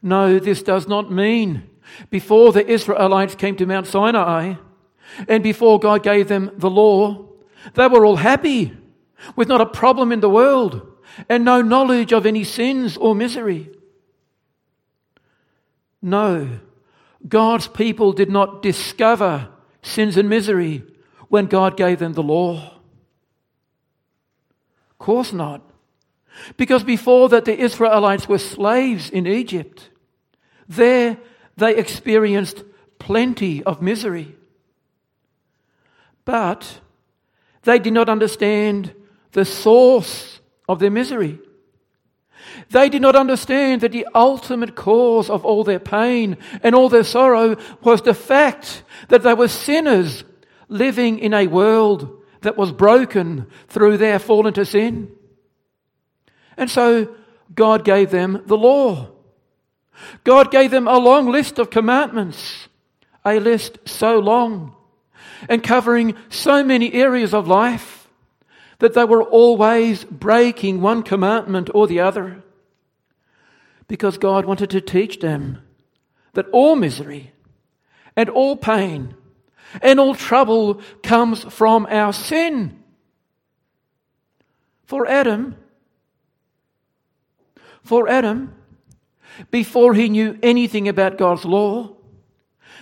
no, 0.00 0.38
this 0.38 0.62
does 0.62 0.88
not 0.88 1.12
mean 1.12 1.68
before 2.08 2.52
the 2.52 2.66
Israelites 2.66 3.34
came 3.34 3.56
to 3.56 3.66
Mount 3.66 3.86
Sinai 3.86 4.54
and 5.28 5.42
before 5.42 5.78
God 5.78 6.02
gave 6.02 6.28
them 6.28 6.50
the 6.56 6.70
law, 6.70 7.26
they 7.74 7.88
were 7.88 8.06
all 8.06 8.16
happy 8.16 8.74
with 9.36 9.48
not 9.48 9.60
a 9.60 9.66
problem 9.66 10.12
in 10.12 10.20
the 10.20 10.30
world 10.30 10.86
and 11.28 11.44
no 11.44 11.60
knowledge 11.60 12.10
of 12.10 12.24
any 12.24 12.42
sins 12.42 12.96
or 12.96 13.14
misery. 13.14 13.70
No, 16.02 16.60
God's 17.26 17.68
people 17.68 18.12
did 18.12 18.30
not 18.30 18.62
discover 18.62 19.48
sins 19.82 20.16
and 20.16 20.28
misery 20.28 20.82
when 21.28 21.46
God 21.46 21.76
gave 21.76 21.98
them 21.98 22.14
the 22.14 22.22
law. 22.22 22.78
Of 24.90 24.98
course 24.98 25.32
not. 25.32 25.62
Because 26.56 26.84
before 26.84 27.28
that, 27.30 27.44
the 27.44 27.58
Israelites 27.58 28.28
were 28.28 28.38
slaves 28.38 29.10
in 29.10 29.26
Egypt. 29.26 29.90
There, 30.68 31.18
they 31.56 31.76
experienced 31.76 32.64
plenty 32.98 33.62
of 33.64 33.82
misery. 33.82 34.34
But 36.24 36.80
they 37.62 37.78
did 37.78 37.92
not 37.92 38.08
understand 38.08 38.94
the 39.32 39.44
source 39.44 40.40
of 40.68 40.78
their 40.78 40.90
misery. 40.90 41.38
They 42.70 42.88
did 42.88 43.02
not 43.02 43.16
understand 43.16 43.80
that 43.80 43.92
the 43.92 44.06
ultimate 44.14 44.76
cause 44.76 45.28
of 45.28 45.44
all 45.44 45.64
their 45.64 45.80
pain 45.80 46.36
and 46.62 46.74
all 46.74 46.88
their 46.88 47.04
sorrow 47.04 47.56
was 47.82 48.02
the 48.02 48.14
fact 48.14 48.84
that 49.08 49.22
they 49.22 49.34
were 49.34 49.48
sinners 49.48 50.24
living 50.68 51.18
in 51.18 51.34
a 51.34 51.48
world 51.48 52.22
that 52.42 52.56
was 52.56 52.70
broken 52.70 53.46
through 53.68 53.96
their 53.96 54.18
fall 54.18 54.46
into 54.46 54.64
sin. 54.64 55.10
And 56.56 56.70
so 56.70 57.14
God 57.54 57.84
gave 57.84 58.10
them 58.10 58.42
the 58.46 58.56
law. 58.56 59.10
God 60.22 60.50
gave 60.50 60.70
them 60.70 60.86
a 60.86 60.98
long 60.98 61.28
list 61.28 61.58
of 61.58 61.70
commandments, 61.70 62.68
a 63.24 63.40
list 63.40 63.78
so 63.84 64.18
long 64.18 64.76
and 65.48 65.62
covering 65.62 66.14
so 66.28 66.62
many 66.62 66.92
areas 66.92 67.34
of 67.34 67.48
life 67.48 68.08
that 68.78 68.94
they 68.94 69.04
were 69.04 69.22
always 69.22 70.04
breaking 70.04 70.80
one 70.80 71.02
commandment 71.02 71.68
or 71.74 71.86
the 71.86 72.00
other. 72.00 72.42
Because 73.90 74.18
God 74.18 74.44
wanted 74.44 74.70
to 74.70 74.80
teach 74.80 75.18
them 75.18 75.62
that 76.34 76.46
all 76.52 76.76
misery 76.76 77.32
and 78.14 78.28
all 78.28 78.54
pain 78.54 79.16
and 79.82 79.98
all 79.98 80.14
trouble 80.14 80.80
comes 81.02 81.42
from 81.42 81.88
our 81.90 82.12
sin. 82.12 82.84
For 84.84 85.08
Adam, 85.08 85.56
for 87.82 88.08
Adam, 88.08 88.54
before 89.50 89.94
he 89.94 90.08
knew 90.08 90.38
anything 90.40 90.86
about 90.86 91.18
God's 91.18 91.44
law, 91.44 91.96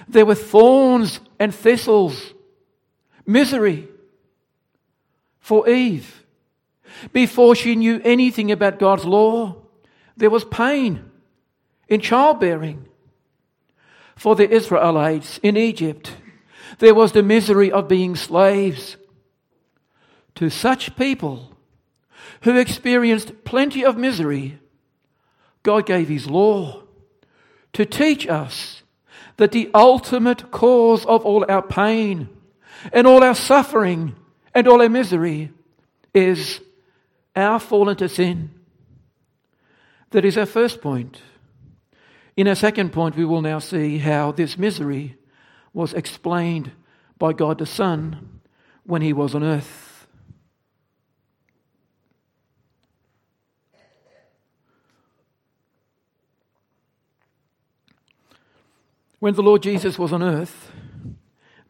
there 0.08 0.26
were 0.26 0.34
thorns 0.34 1.20
and 1.38 1.54
thistles 1.54 2.34
misery 3.24 3.88
for 5.40 5.66
Eve. 5.70 6.26
Before 7.14 7.54
she 7.54 7.76
knew 7.76 7.98
anything 8.04 8.52
about 8.52 8.78
God's 8.78 9.06
law, 9.06 9.67
there 10.18 10.30
was 10.30 10.44
pain 10.44 11.10
in 11.88 12.00
childbearing. 12.00 12.86
For 14.16 14.34
the 14.34 14.50
Israelites 14.50 15.38
in 15.44 15.56
Egypt, 15.56 16.12
there 16.80 16.94
was 16.94 17.12
the 17.12 17.22
misery 17.22 17.70
of 17.70 17.88
being 17.88 18.16
slaves. 18.16 18.96
To 20.34 20.50
such 20.50 20.96
people 20.96 21.56
who 22.42 22.56
experienced 22.56 23.44
plenty 23.44 23.84
of 23.84 23.96
misery, 23.96 24.58
God 25.62 25.86
gave 25.86 26.08
His 26.08 26.28
law 26.28 26.82
to 27.74 27.86
teach 27.86 28.26
us 28.26 28.82
that 29.36 29.52
the 29.52 29.70
ultimate 29.72 30.50
cause 30.50 31.06
of 31.06 31.24
all 31.24 31.46
our 31.48 31.62
pain 31.62 32.28
and 32.92 33.06
all 33.06 33.22
our 33.22 33.34
suffering 33.34 34.16
and 34.52 34.66
all 34.66 34.82
our 34.82 34.88
misery 34.88 35.52
is 36.12 36.60
our 37.36 37.60
fall 37.60 37.88
into 37.88 38.08
sin. 38.08 38.57
That 40.10 40.24
is 40.24 40.38
our 40.38 40.46
first 40.46 40.80
point. 40.80 41.20
In 42.36 42.48
our 42.48 42.54
second 42.54 42.92
point, 42.92 43.16
we 43.16 43.24
will 43.24 43.42
now 43.42 43.58
see 43.58 43.98
how 43.98 44.32
this 44.32 44.56
misery 44.56 45.16
was 45.72 45.92
explained 45.92 46.72
by 47.18 47.32
God 47.32 47.58
the 47.58 47.66
Son 47.66 48.40
when 48.84 49.02
he 49.02 49.12
was 49.12 49.34
on 49.34 49.42
earth. 49.42 50.06
When 59.18 59.34
the 59.34 59.42
Lord 59.42 59.64
Jesus 59.64 59.98
was 59.98 60.12
on 60.12 60.22
earth, 60.22 60.70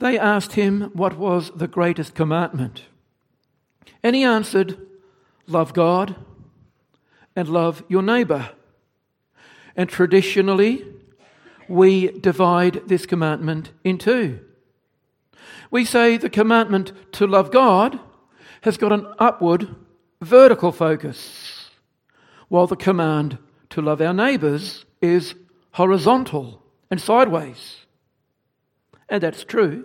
they 0.01 0.19
asked 0.19 0.53
him 0.53 0.91
what 0.93 1.17
was 1.17 1.51
the 1.57 1.67
greatest 1.67 2.15
commandment. 2.15 2.85
And 4.03 4.15
he 4.15 4.23
answered, 4.23 4.79
Love 5.47 5.73
God 5.73 6.15
and 7.39 7.49
love 7.49 7.85
your 7.87 8.03
neighbor. 8.03 8.51
And 9.77 9.89
traditionally, 9.89 10.85
we 11.69 12.09
divide 12.11 12.89
this 12.89 13.07
commandment 13.07 13.71
in 13.85 13.97
two. 13.97 14.41
We 15.71 15.85
say 15.85 16.17
the 16.17 16.31
commandment 16.31 16.91
to 17.13 17.29
love 17.29 17.53
God 17.53 18.01
has 18.63 18.77
got 18.77 18.93
an 18.93 19.07
upward, 19.21 19.73
vertical 20.21 20.73
focus, 20.73 21.71
while 22.49 22.67
the 22.67 22.75
command 22.75 23.39
to 23.71 23.83
love 23.83 24.03
our 24.03 24.13
neighbors 24.13 24.85
is 25.01 25.37
horizontal 25.75 26.61
and 26.91 27.01
sideways. 27.01 27.87
And 29.09 29.23
that's 29.23 29.45
true. 29.45 29.85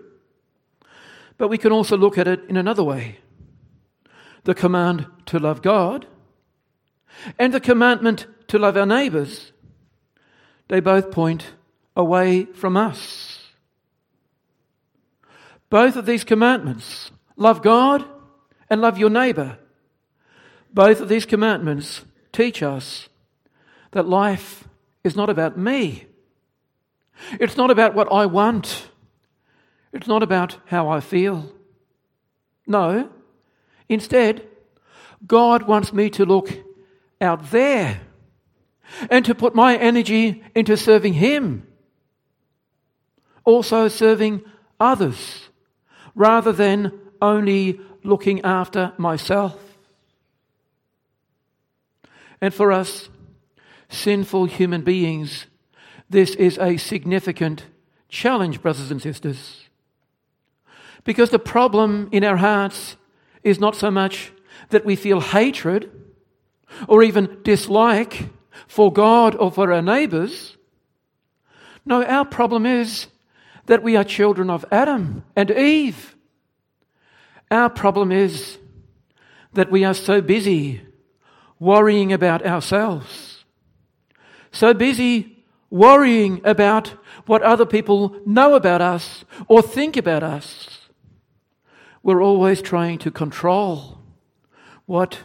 But 1.38 1.50
we 1.50 1.60
can 1.60 1.72
also 1.72 1.98
look 1.98 2.18
at 2.18 2.28
it 2.28 2.46
in 2.50 2.58
another 2.58 2.84
way 2.84 3.20
the 4.44 4.56
command 4.56 5.06
to 5.28 5.38
love 5.38 5.62
God 5.62 6.08
and 7.40 7.54
the 7.54 7.60
commandment 7.60 8.28
to 8.48 8.60
love 8.60 8.78
our 8.78 8.86
neighbours, 8.86 9.52
they 10.68 10.80
both 10.80 11.12
point 11.12 11.54
away 11.96 12.46
from 12.46 12.78
us. 12.78 13.40
Both 15.70 15.96
of 15.96 16.06
these 16.06 16.24
commandments, 16.24 17.12
love 17.36 17.62
God 17.62 18.06
and 18.70 18.82
love 18.82 18.98
your 18.98 19.10
neighbour, 19.10 19.58
both 20.74 21.02
of 21.02 21.10
these 21.10 21.26
commandments 21.26 22.04
teach 22.32 22.64
us 22.64 23.10
that 23.92 24.08
life 24.08 24.68
is 25.04 25.16
not 25.16 25.30
about 25.30 25.58
me. 25.58 26.06
It's 27.40 27.58
not 27.58 27.70
about 27.70 27.94
what 27.94 28.12
I 28.12 28.26
want. 28.26 28.90
It's 29.92 30.08
not 30.08 30.24
about 30.24 30.58
how 30.66 30.90
I 30.90 31.00
feel. 31.00 31.54
No. 32.66 33.10
Instead, 33.88 34.48
God 35.26 35.64
wants 35.64 35.94
me 35.94 36.10
to 36.12 36.26
look 36.26 36.50
out 37.24 37.52
there 37.52 38.02
and 39.10 39.26
to 39.26 39.34
put 39.34 39.56
my 39.56 39.76
energy 39.78 40.44
into 40.54 40.78
serving 40.78 41.14
Him. 41.14 41.66
Also, 43.46 43.88
serving 43.88 44.44
others 44.80 45.50
rather 46.16 46.52
than 46.52 46.92
only 47.22 47.80
looking 48.04 48.42
after 48.42 48.94
myself. 48.98 49.58
And 52.40 52.54
for 52.54 52.72
us, 52.72 53.10
sinful 53.90 54.46
human 54.46 54.82
beings, 54.82 55.46
this 56.10 56.36
is 56.36 56.58
a 56.58 56.78
significant 56.78 57.66
challenge, 58.10 58.62
brothers 58.62 58.92
and 58.92 59.02
sisters. 59.02 59.62
Because 61.04 61.32
the 61.32 61.40
problem 61.40 62.10
in 62.12 62.24
our 62.24 62.38
hearts 62.38 62.98
is 63.44 63.60
not 63.60 63.76
so 63.76 63.90
much 63.90 64.32
that 64.70 64.86
we 64.86 64.96
feel 64.96 65.20
hatred 65.20 66.03
or 66.88 67.04
even 67.04 67.40
dislike 67.44 68.30
for 68.68 68.92
God 68.92 69.36
or 69.36 69.52
for 69.52 69.72
our 69.72 69.82
neighbours. 69.82 70.58
No, 71.86 72.04
our 72.04 72.26
problem 72.26 72.66
is 72.66 73.08
that 73.66 73.84
we 73.84 73.96
are 73.96 74.04
children 74.04 74.50
of 74.50 74.66
Adam 74.72 75.24
and 75.36 75.52
Eve. 75.52 76.16
Our 77.52 77.70
problem 77.70 78.12
is 78.12 78.58
that 79.54 79.72
we 79.72 79.84
are 79.84 79.94
so 79.94 80.22
busy 80.22 80.82
worrying 81.60 82.12
about 82.12 82.46
ourselves, 82.46 83.46
so 84.52 84.74
busy 84.74 85.46
worrying 85.70 86.42
about 86.44 86.90
what 87.26 87.42
other 87.42 87.66
people 87.66 88.16
know 88.26 88.56
about 88.56 88.82
us 88.82 89.24
or 89.48 89.62
think 89.62 89.96
about 89.96 90.24
us. 90.24 90.80
We're 92.02 92.22
always 92.22 92.62
trying 92.62 92.98
to 93.00 93.12
control 93.12 94.00
what 94.86 95.20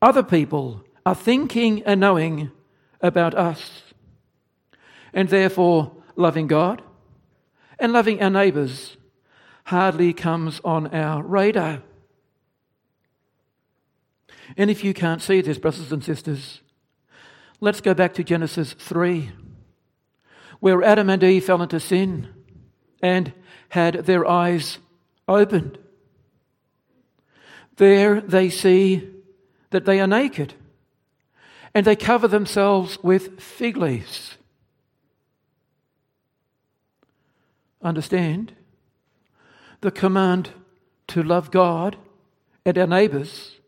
other 0.00 0.22
people 0.22 0.84
are 1.04 1.14
thinking 1.14 1.82
and 1.82 2.00
knowing 2.00 2.50
about 3.00 3.34
us. 3.34 3.82
And 5.12 5.28
therefore, 5.28 5.92
loving 6.16 6.46
God 6.46 6.82
and 7.78 7.92
loving 7.92 8.22
our 8.22 8.30
neighbours 8.30 8.96
hardly 9.64 10.12
comes 10.12 10.60
on 10.64 10.88
our 10.88 11.22
radar. 11.22 11.82
And 14.56 14.70
if 14.70 14.82
you 14.82 14.94
can't 14.94 15.22
see 15.22 15.40
this, 15.40 15.58
brothers 15.58 15.92
and 15.92 16.02
sisters, 16.02 16.60
let's 17.60 17.80
go 17.80 17.94
back 17.94 18.14
to 18.14 18.24
Genesis 18.24 18.72
3, 18.72 19.30
where 20.60 20.82
Adam 20.82 21.10
and 21.10 21.22
Eve 21.22 21.44
fell 21.44 21.62
into 21.62 21.80
sin 21.80 22.28
and 23.02 23.32
had 23.68 24.06
their 24.06 24.26
eyes 24.26 24.78
opened. 25.26 25.78
There 27.76 28.20
they 28.20 28.50
see 28.50 29.17
that 29.70 29.84
they 29.84 30.00
are 30.00 30.06
naked 30.06 30.54
and 31.74 31.86
they 31.86 31.96
cover 31.96 32.28
themselves 32.28 32.98
with 33.02 33.40
fig 33.40 33.76
leaves. 33.76 34.36
Understand 37.82 38.52
the 39.80 39.90
command 39.90 40.50
to 41.08 41.22
love 41.22 41.50
God 41.50 41.96
and 42.64 42.76
our 42.76 42.86
neighbours 42.86 43.58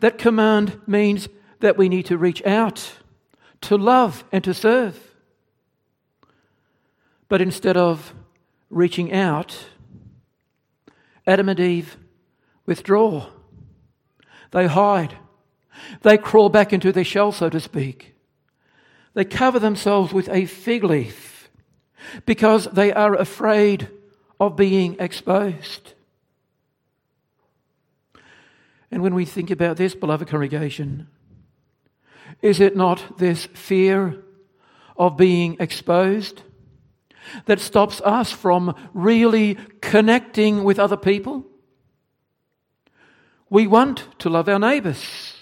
that 0.00 0.18
command 0.18 0.80
means 0.86 1.28
that 1.60 1.76
we 1.76 1.88
need 1.88 2.06
to 2.06 2.18
reach 2.18 2.44
out, 2.44 2.98
to 3.62 3.76
love, 3.76 4.24
and 4.32 4.42
to 4.44 4.54
serve. 4.54 5.14
But 7.28 7.40
instead 7.40 7.76
of 7.76 8.14
reaching 8.70 9.12
out, 9.12 9.66
Adam 11.26 11.48
and 11.48 11.60
Eve 11.60 11.96
withdraw. 12.66 13.26
They 14.50 14.66
hide. 14.66 15.16
They 16.02 16.18
crawl 16.18 16.48
back 16.48 16.72
into 16.72 16.92
their 16.92 17.04
shell, 17.04 17.32
so 17.32 17.48
to 17.48 17.60
speak. 17.60 18.14
They 19.14 19.24
cover 19.24 19.58
themselves 19.58 20.12
with 20.12 20.28
a 20.28 20.46
fig 20.46 20.84
leaf 20.84 21.50
because 22.26 22.66
they 22.66 22.92
are 22.92 23.14
afraid 23.14 23.88
of 24.38 24.56
being 24.56 24.96
exposed. 24.98 25.94
And 28.90 29.02
when 29.02 29.14
we 29.14 29.24
think 29.24 29.50
about 29.50 29.76
this, 29.76 29.94
beloved 29.94 30.28
congregation, 30.28 31.08
is 32.42 32.60
it 32.60 32.76
not 32.76 33.18
this 33.18 33.46
fear 33.46 34.22
of 34.96 35.16
being 35.16 35.56
exposed 35.60 36.42
that 37.46 37.60
stops 37.60 38.00
us 38.00 38.32
from 38.32 38.74
really 38.94 39.56
connecting 39.80 40.64
with 40.64 40.78
other 40.78 40.96
people? 40.96 41.46
We 43.50 43.66
want 43.66 44.04
to 44.20 44.30
love 44.30 44.48
our 44.48 44.60
neighbours. 44.60 45.34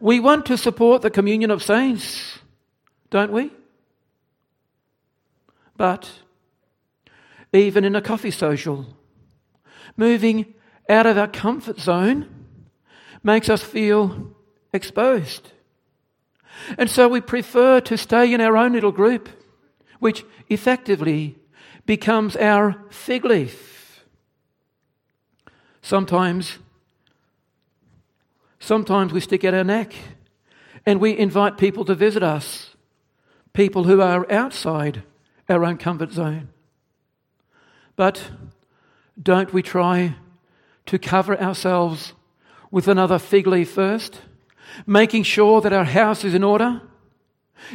We 0.00 0.18
want 0.18 0.46
to 0.46 0.56
support 0.56 1.02
the 1.02 1.10
communion 1.10 1.50
of 1.50 1.62
saints, 1.62 2.38
don't 3.10 3.30
we? 3.30 3.52
But 5.76 6.10
even 7.52 7.84
in 7.84 7.94
a 7.94 8.00
coffee 8.00 8.30
social, 8.30 8.86
moving 9.96 10.54
out 10.88 11.06
of 11.06 11.18
our 11.18 11.28
comfort 11.28 11.78
zone 11.78 12.28
makes 13.22 13.48
us 13.48 13.62
feel 13.62 14.34
exposed. 14.72 15.52
And 16.78 16.90
so 16.90 17.08
we 17.08 17.20
prefer 17.20 17.80
to 17.80 17.98
stay 17.98 18.32
in 18.32 18.40
our 18.40 18.56
own 18.56 18.72
little 18.72 18.92
group, 18.92 19.28
which 20.00 20.24
effectively 20.48 21.36
becomes 21.84 22.36
our 22.36 22.76
fig 22.90 23.24
leaf. 23.24 24.04
Sometimes, 25.82 26.58
sometimes 28.58 29.12
we 29.12 29.20
stick 29.20 29.44
out 29.44 29.54
our 29.54 29.64
neck 29.64 29.94
and 30.84 31.00
we 31.00 31.16
invite 31.16 31.58
people 31.58 31.84
to 31.84 31.94
visit 31.94 32.22
us, 32.22 32.76
people 33.52 33.84
who 33.84 34.00
are 34.00 34.30
outside 34.30 35.02
our 35.48 35.64
own 35.64 35.78
comfort 35.78 36.12
zone. 36.12 36.48
But 37.96 38.30
don't 39.20 39.52
we 39.52 39.62
try 39.62 40.16
to 40.86 40.98
cover 40.98 41.40
ourselves 41.40 42.12
with 42.70 42.88
another 42.88 43.18
fig 43.18 43.46
leaf 43.46 43.70
first, 43.70 44.20
making 44.86 45.22
sure 45.22 45.60
that 45.60 45.72
our 45.72 45.84
house 45.84 46.24
is 46.24 46.34
in 46.34 46.44
order, 46.44 46.82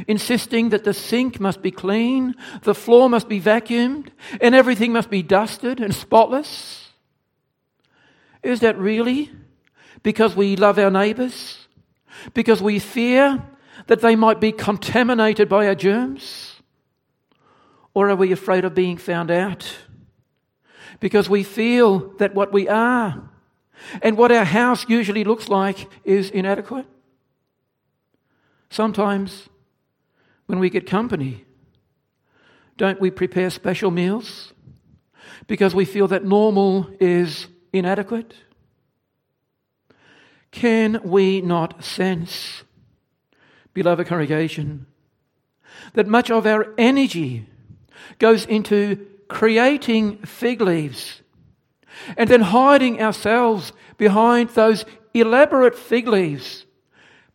insisting 0.07 0.69
that 0.69 0.83
the 0.83 0.93
sink 0.93 1.39
must 1.39 1.61
be 1.61 1.71
clean, 1.71 2.35
the 2.61 2.75
floor 2.75 3.09
must 3.09 3.27
be 3.27 3.41
vacuumed, 3.41 4.09
and 4.39 4.53
everything 4.53 4.91
must 4.93 5.09
be 5.09 5.23
dusted 5.23 5.79
and 5.79 5.93
spotless? 5.93 6.89
Is 8.43 8.59
that 8.61 8.77
really 8.77 9.31
because 10.03 10.35
we 10.35 10.55
love 10.55 10.79
our 10.79 10.91
neighbours? 10.91 11.67
Because 12.33 12.61
we 12.61 12.79
fear 12.79 13.43
that 13.87 14.01
they 14.01 14.15
might 14.15 14.39
be 14.39 14.51
contaminated 14.51 15.49
by 15.49 15.67
our 15.67 15.75
germs? 15.75 16.61
Or 17.93 18.09
are 18.09 18.15
we 18.15 18.31
afraid 18.31 18.65
of 18.65 18.73
being 18.73 18.97
found 18.97 19.31
out? 19.31 19.77
Because 20.99 21.29
we 21.29 21.43
feel 21.43 22.13
that 22.17 22.33
what 22.33 22.53
we 22.53 22.67
are 22.69 23.29
and 24.01 24.17
what 24.17 24.31
our 24.31 24.45
house 24.45 24.87
usually 24.87 25.23
looks 25.23 25.49
like 25.49 25.89
is 26.03 26.29
inadequate. 26.29 26.85
Sometimes, 28.69 29.49
when 30.45 30.59
we 30.59 30.69
get 30.69 30.85
company, 30.85 31.45
don't 32.77 33.01
we 33.01 33.11
prepare 33.11 33.49
special 33.49 33.91
meals 33.91 34.53
because 35.47 35.75
we 35.75 35.85
feel 35.85 36.07
that 36.07 36.23
normal 36.23 36.89
is 36.99 37.47
inadequate? 37.73 38.33
Can 40.51 41.01
we 41.03 41.41
not 41.41 41.83
sense, 41.83 42.63
beloved 43.73 44.07
congregation, 44.07 44.85
that 45.93 46.07
much 46.07 46.29
of 46.29 46.45
our 46.45 46.73
energy 46.77 47.47
goes 48.19 48.45
into 48.45 49.07
creating 49.27 50.17
fig 50.17 50.59
leaves 50.61 51.21
and 52.17 52.29
then 52.29 52.41
hiding 52.41 53.01
ourselves 53.01 53.71
behind 53.97 54.49
those 54.49 54.85
elaborate 55.13 55.75
fig 55.75 56.07
leaves 56.07 56.65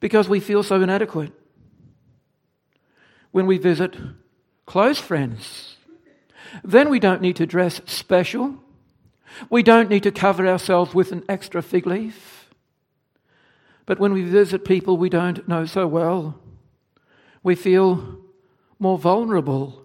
because 0.00 0.28
we 0.28 0.40
feel 0.40 0.62
so 0.62 0.80
inadequate. 0.80 1.32
When 3.30 3.46
we 3.46 3.58
visit 3.58 3.96
close 4.66 4.98
friends, 4.98 5.76
then 6.64 6.90
we 6.90 6.98
don't 6.98 7.22
need 7.22 7.36
to 7.36 7.46
dress 7.46 7.80
special. 7.86 8.56
We 9.50 9.62
don't 9.62 9.90
need 9.90 10.02
to 10.04 10.12
cover 10.12 10.46
ourselves 10.46 10.94
with 10.94 11.12
an 11.12 11.24
extra 11.28 11.62
fig 11.62 11.86
leaf. 11.86 12.35
But 13.86 13.98
when 13.98 14.12
we 14.12 14.22
visit 14.22 14.64
people 14.64 14.96
we 14.96 15.08
don't 15.08 15.46
know 15.48 15.64
so 15.64 15.86
well, 15.86 16.38
we 17.42 17.54
feel 17.54 18.18
more 18.78 18.98
vulnerable. 18.98 19.82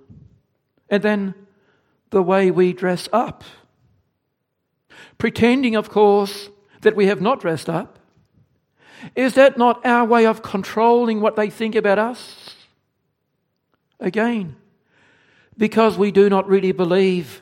And 0.89 1.03
then 1.03 1.35
the 2.09 2.23
way 2.23 2.51
we 2.51 2.73
dress 2.73 3.07
up 3.13 3.43
pretending, 5.17 5.75
of 5.75 5.89
course, 5.89 6.49
that 6.81 6.95
we 6.95 7.05
have 7.05 7.21
not 7.21 7.39
dressed 7.39 7.69
up? 7.69 7.99
Is 9.15 9.35
that 9.35 9.57
not 9.57 9.85
our 9.85 10.05
way 10.05 10.25
of 10.25 10.41
controlling 10.41 11.21
what 11.21 11.35
they 11.35 11.49
think 11.49 11.75
about 11.75 11.99
us? 11.99 12.55
Again, 13.99 14.55
because 15.57 15.97
we 15.97 16.11
do 16.11 16.29
not 16.29 16.47
really 16.47 16.71
believe 16.71 17.41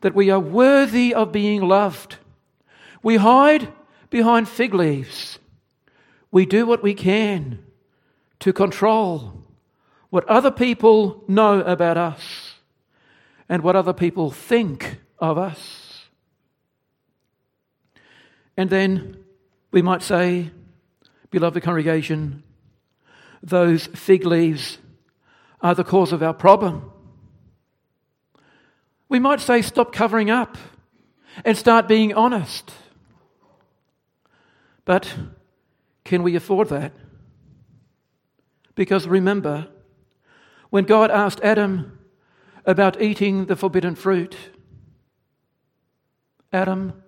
that 0.00 0.14
we 0.14 0.30
are 0.30 0.40
worthy 0.40 1.14
of 1.14 1.30
being 1.30 1.62
loved, 1.62 2.16
we 3.02 3.16
hide 3.16 3.72
behind 4.10 4.48
fig 4.48 4.74
leaves. 4.74 5.38
We 6.30 6.46
do 6.46 6.66
what 6.66 6.82
we 6.82 6.94
can 6.94 7.64
to 8.40 8.52
control 8.52 9.42
what 10.10 10.28
other 10.28 10.50
people 10.50 11.24
know 11.28 11.60
about 11.60 11.96
us 11.96 12.54
and 13.48 13.62
what 13.62 13.76
other 13.76 13.92
people 13.92 14.30
think 14.30 15.00
of 15.18 15.38
us. 15.38 16.08
And 18.56 18.70
then 18.70 19.24
we 19.70 19.82
might 19.82 20.02
say, 20.02 20.50
beloved 21.30 21.62
congregation, 21.62 22.42
those 23.42 23.86
fig 23.86 24.26
leaves 24.26 24.78
are 25.60 25.74
the 25.74 25.84
cause 25.84 26.12
of 26.12 26.22
our 26.22 26.34
problem. 26.34 26.90
We 29.08 29.18
might 29.18 29.40
say, 29.40 29.62
stop 29.62 29.92
covering 29.92 30.30
up 30.30 30.56
and 31.44 31.56
start 31.56 31.88
being 31.88 32.14
honest. 32.14 32.70
But 34.84 35.12
can 36.10 36.24
we 36.24 36.34
afford 36.34 36.68
that? 36.70 36.92
Because 38.74 39.06
remember, 39.06 39.68
when 40.68 40.82
God 40.82 41.08
asked 41.08 41.38
Adam 41.44 42.00
about 42.66 43.00
eating 43.00 43.46
the 43.46 43.54
forbidden 43.54 43.94
fruit, 43.94 44.36
Adam 46.52 47.00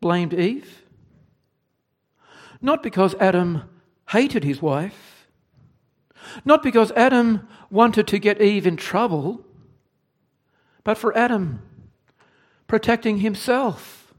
blamed 0.00 0.32
Eve? 0.32 0.84
Not 2.62 2.84
because 2.84 3.16
Adam 3.18 3.68
hated 4.10 4.44
his 4.44 4.62
wife, 4.62 5.26
not 6.44 6.62
because 6.62 6.92
Adam 6.92 7.48
wanted 7.68 8.06
to 8.06 8.20
get 8.20 8.40
Eve 8.40 8.64
in 8.64 8.76
trouble, 8.76 9.44
but 10.84 10.96
for 10.96 11.18
Adam, 11.18 11.62
protecting 12.68 13.18
himself 13.18 14.14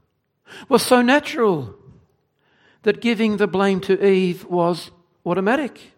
was 0.68 0.84
so 0.84 1.02
natural 1.02 1.80
that 2.86 3.02
giving 3.02 3.38
the 3.38 3.48
blame 3.48 3.80
to 3.82 4.06
Eve 4.06 4.46
was 4.46 4.92
automatic. 5.26 5.92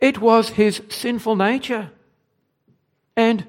It 0.00 0.18
was 0.18 0.48
his 0.48 0.80
sinful 0.88 1.36
nature. 1.36 1.90
And 3.14 3.46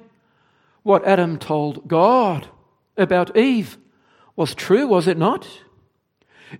what 0.82 1.06
Adam 1.06 1.38
told 1.38 1.88
God 1.88 2.46
about 2.94 3.34
Eve 3.38 3.78
was 4.36 4.54
true, 4.54 4.86
was 4.86 5.06
it 5.06 5.16
not? 5.16 5.48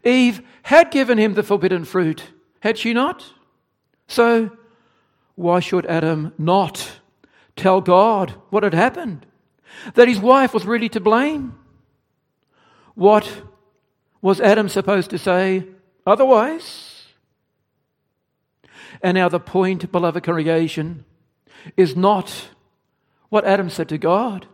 Eve 0.03 0.41
had 0.63 0.91
given 0.91 1.19
him 1.19 1.35
the 1.35 1.43
forbidden 1.43 1.85
fruit, 1.85 2.23
had 2.61 2.79
she 2.79 2.95
not? 2.95 3.35
So, 4.09 4.57
why 5.35 5.61
should 5.61 5.85
Adam 5.85 6.33
not 6.39 7.01
tell 7.55 7.83
God 7.83 8.31
what 8.49 8.63
had 8.63 8.73
happened? 8.73 9.27
That 9.93 10.09
his 10.09 10.21
wife 10.21 10.55
was 10.55 10.65
really 10.65 10.89
to 10.89 11.01
blame? 11.01 11.59
What 12.95 13.31
was 14.27 14.41
Adam 14.41 14.69
supposed 14.69 15.11
to 15.11 15.19
say 15.19 15.65
otherwise? 16.05 17.05
And 19.01 19.15
now, 19.15 19.29
the 19.29 19.39
point, 19.39 19.93
beloved 19.93 20.25
congregation, 20.25 21.05
is 21.77 21.95
not 21.95 22.49
what 23.29 23.45
Adam 23.45 23.71
said 23.71 23.89
to 23.91 23.99
God. 23.99 24.49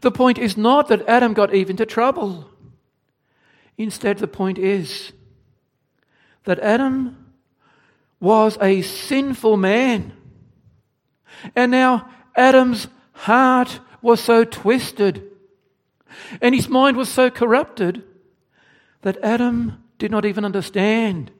The 0.00 0.10
point 0.10 0.38
is 0.38 0.56
not 0.56 0.88
that 0.88 1.06
Adam 1.06 1.34
got 1.34 1.54
Eve 1.54 1.68
into 1.68 1.84
trouble. 1.84 2.48
Instead, 3.76 4.16
the 4.16 4.26
point 4.26 4.56
is 4.56 5.12
that 6.44 6.58
Adam 6.60 7.34
was 8.20 8.56
a 8.62 8.80
sinful 8.80 9.58
man. 9.58 10.14
And 11.54 11.70
now 11.70 12.08
Adam's 12.34 12.88
heart 13.12 13.80
was 14.00 14.18
so 14.18 14.44
twisted 14.44 15.30
and 16.40 16.54
his 16.54 16.70
mind 16.70 16.96
was 16.96 17.10
so 17.10 17.28
corrupted 17.28 18.02
that 19.06 19.22
Adam 19.22 19.84
did 19.98 20.10
not 20.10 20.24
even 20.24 20.44
understand 20.44 21.30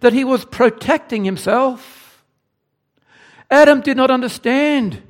that 0.00 0.12
he 0.12 0.24
was 0.24 0.44
protecting 0.44 1.24
himself. 1.24 2.24
Adam 3.48 3.80
did 3.80 3.96
not 3.96 4.10
understand 4.10 5.00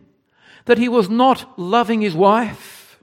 that 0.67 0.77
he 0.77 0.87
was 0.87 1.09
not 1.09 1.59
loving 1.59 2.03
his 2.03 2.15
wife. 2.15 3.01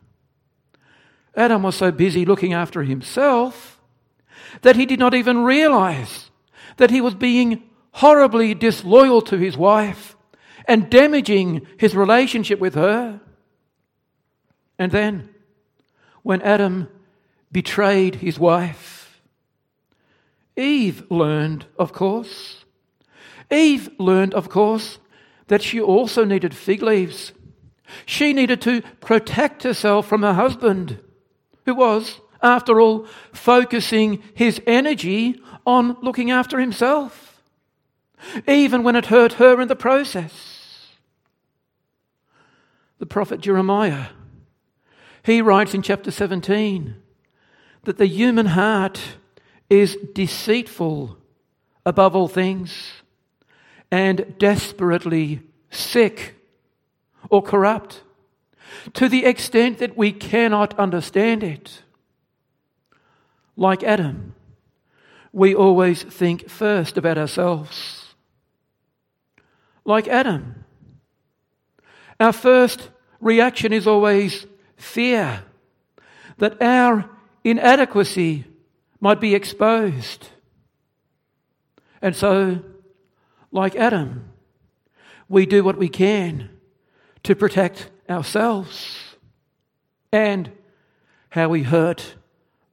Adam 1.35 1.63
was 1.63 1.75
so 1.75 1.91
busy 1.91 2.25
looking 2.25 2.53
after 2.53 2.83
himself 2.83 3.81
that 4.61 4.75
he 4.75 4.85
did 4.85 4.99
not 4.99 5.15
even 5.15 5.39
realize 5.39 6.29
that 6.77 6.91
he 6.91 7.01
was 7.01 7.15
being 7.15 7.63
horribly 7.89 8.53
disloyal 8.53 9.19
to 9.23 9.35
his 9.35 9.57
wife 9.57 10.15
and 10.67 10.91
damaging 10.91 11.65
his 11.79 11.95
relationship 11.95 12.59
with 12.59 12.75
her. 12.75 13.19
And 14.77 14.91
then, 14.91 15.33
when 16.21 16.43
Adam 16.43 16.89
betrayed 17.55 18.15
his 18.15 18.37
wife, 18.37 19.21
Eve 20.57 21.09
learned, 21.09 21.65
of 21.79 21.93
course. 21.93 22.65
Eve 23.49 23.89
learned, 23.97 24.33
of 24.33 24.49
course, 24.49 24.99
that 25.47 25.61
she 25.61 25.79
also 25.79 26.25
needed 26.25 26.53
fig 26.53 26.81
leaves 26.81 27.31
she 28.05 28.33
needed 28.33 28.61
to 28.61 28.81
protect 28.99 29.63
herself 29.63 30.07
from 30.07 30.23
her 30.23 30.33
husband, 30.33 30.99
who 31.65 31.75
was, 31.75 32.19
after 32.41 32.81
all, 32.81 33.07
focusing 33.31 34.21
his 34.33 34.61
energy 34.67 35.41
on 35.65 35.97
looking 36.01 36.31
after 36.31 36.59
himself, 36.59 37.41
even 38.47 38.83
when 38.83 38.95
it 38.95 39.07
hurt 39.07 39.33
her 39.33 39.61
in 39.61 39.67
the 39.67 39.75
process. 39.75 40.91
The 42.99 43.05
prophet 43.05 43.41
Jeremiah, 43.41 44.07
he 45.23 45.41
writes 45.41 45.73
in 45.73 45.81
chapter 45.81 46.11
17 46.11 46.95
that 47.85 47.97
the 47.97 48.07
human 48.07 48.47
heart 48.47 48.99
is 49.69 49.97
deceitful 50.13 51.17
above 51.85 52.15
all 52.15 52.27
things 52.27 53.01
and 53.91 54.35
desperately 54.37 55.41
sick 55.69 56.35
or 57.29 57.41
corrupt 57.41 58.03
to 58.93 59.07
the 59.07 59.25
extent 59.25 59.77
that 59.79 59.97
we 59.97 60.11
cannot 60.11 60.77
understand 60.79 61.43
it. 61.43 61.81
Like 63.55 63.83
Adam, 63.83 64.35
we 65.31 65.55
always 65.55 66.03
think 66.03 66.49
first 66.49 66.97
about 66.97 67.17
ourselves. 67.17 68.15
Like 69.85 70.07
Adam, 70.07 70.65
our 72.19 72.33
first 72.33 72.89
reaction 73.19 73.71
is 73.71 73.87
always 73.87 74.45
fear 74.77 75.43
that 76.37 76.61
our 76.61 77.09
inadequacy 77.45 78.43
might 78.99 79.21
be 79.21 79.35
exposed. 79.35 80.27
And 82.01 82.15
so, 82.15 82.59
like 83.51 83.75
Adam, 83.75 84.31
we 85.29 85.45
do 85.45 85.63
what 85.63 85.77
we 85.77 85.87
can 85.87 86.49
to 87.23 87.35
protect 87.35 87.89
ourselves 88.09 89.15
and 90.11 90.51
how 91.29 91.49
we 91.49 91.63
hurt 91.63 92.15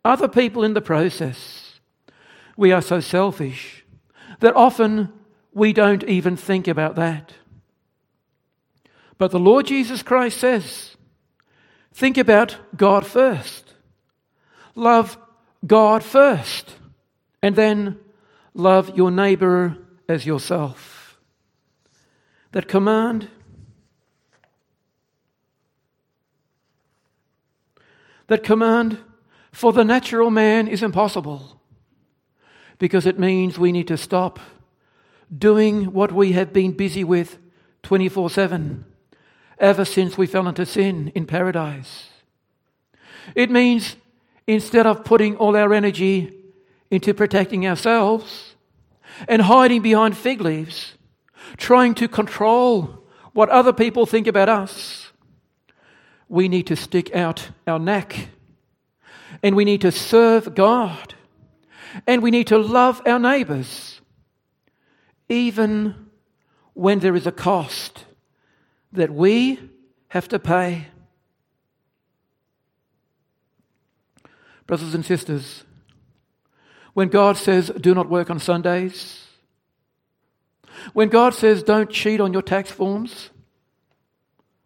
other 0.05 0.29
people 0.29 0.65
in 0.65 0.75
the 0.75 0.81
process. 0.81 1.79
We 2.57 2.73
are 2.73 2.83
so 2.83 3.01
selfish 3.01 3.85
that 4.41 4.57
often 4.57 5.13
we 5.53 5.73
don't 5.73 6.05
even 6.05 6.37
think 6.37 6.67
about 6.67 6.97
that. 6.97 7.35
But 9.19 9.31
the 9.31 9.39
Lord 9.39 9.67
Jesus 9.67 10.03
Christ 10.03 10.39
says, 10.39 10.97
think 11.93 12.17
about 12.19 12.57
God 12.77 13.07
first. 13.07 13.72
Love 14.75 15.19
God 15.67 16.03
first. 16.03 16.77
And 17.43 17.57
then 17.57 17.99
love 18.55 18.97
your 18.97 19.11
neighbor 19.11 19.77
as 20.09 20.27
yourself. 20.27 21.19
That 22.53 22.69
command 22.69 23.29
that 28.29 28.45
command 28.45 28.99
for 29.51 29.73
the 29.73 29.85
natural 29.85 30.31
man 30.31 30.69
is 30.69 30.83
impossible 30.83 31.61
because 32.79 33.05
it 33.05 33.19
means 33.19 33.59
we 33.59 33.73
need 33.73 33.89
to 33.89 33.97
stop 33.97 34.41
doing 35.37 35.93
what 35.93 36.13
we 36.13 36.33
have 36.33 36.53
been 36.53 36.73
busy 36.73 37.05
with 37.05 37.39
24 37.83 38.31
7 38.31 38.85
ever 39.59 39.85
since 39.85 40.17
we 40.17 40.27
fell 40.27 40.49
into 40.49 40.65
sin 40.65 41.13
in 41.15 41.27
paradise. 41.27 42.09
It 43.35 43.51
means 43.51 43.97
instead 44.47 44.87
of 44.87 45.05
putting 45.05 45.37
all 45.37 45.57
our 45.57 45.73
energy 45.73 46.33
into 46.91 47.15
protecting 47.15 47.67
ourselves 47.67 48.55
and 49.29 49.43
hiding 49.43 49.83
behind 49.83 50.17
fig 50.17 50.41
leaves, 50.41 50.95
trying 51.57 51.95
to 51.95 52.09
control 52.09 53.05
what 53.33 53.49
other 53.49 53.73
people 53.73 54.07
think 54.07 54.27
about 54.27 54.49
us, 54.49 55.13
we 56.29 56.49
need 56.49 56.67
to 56.67 56.77
stick 56.77 57.15
out 57.15 57.51
our 57.67 57.79
neck 57.79 58.29
and 59.43 59.57
we 59.57 59.65
need 59.65 59.81
to 59.81 59.93
serve 59.93 60.55
God 60.55 61.15
and 62.07 62.23
we 62.23 62.31
need 62.31 62.47
to 62.47 62.59
love 62.59 63.03
our 63.07 63.19
neighbours, 63.19 64.01
even 65.29 66.11
when 66.75 67.01
there 67.01 67.15
is 67.15 67.27
a 67.27 67.33
cost 67.33 68.05
that 68.93 69.11
we 69.13 69.59
have 70.09 70.29
to 70.29 70.39
pay. 70.39 70.87
Brothers 74.67 74.95
and 74.95 75.05
sisters, 75.05 75.65
when 76.95 77.09
God 77.09 77.37
says, 77.37 77.71
do 77.81 77.95
not 77.95 78.09
work 78.09 78.31
on 78.31 78.39
Sundays, 78.39 79.27
when 80.93 81.09
God 81.09 81.35
says, 81.35 81.63
don't 81.63 81.91
cheat 81.91 82.21
on 82.21 82.33
your 82.33 82.43
tax 82.43 82.71
forms, 82.71 83.31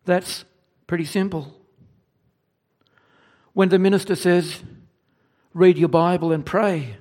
that's 0.05 0.45
pretty 0.87 1.05
simple 1.05 1.57
when 3.57 3.71
the 3.71 3.79
minister 3.79 4.15
says, 4.15 4.63
read 5.55 5.79
your 5.79 5.89
Bible 5.89 6.31
and 6.31 6.45
pray. 6.45 6.99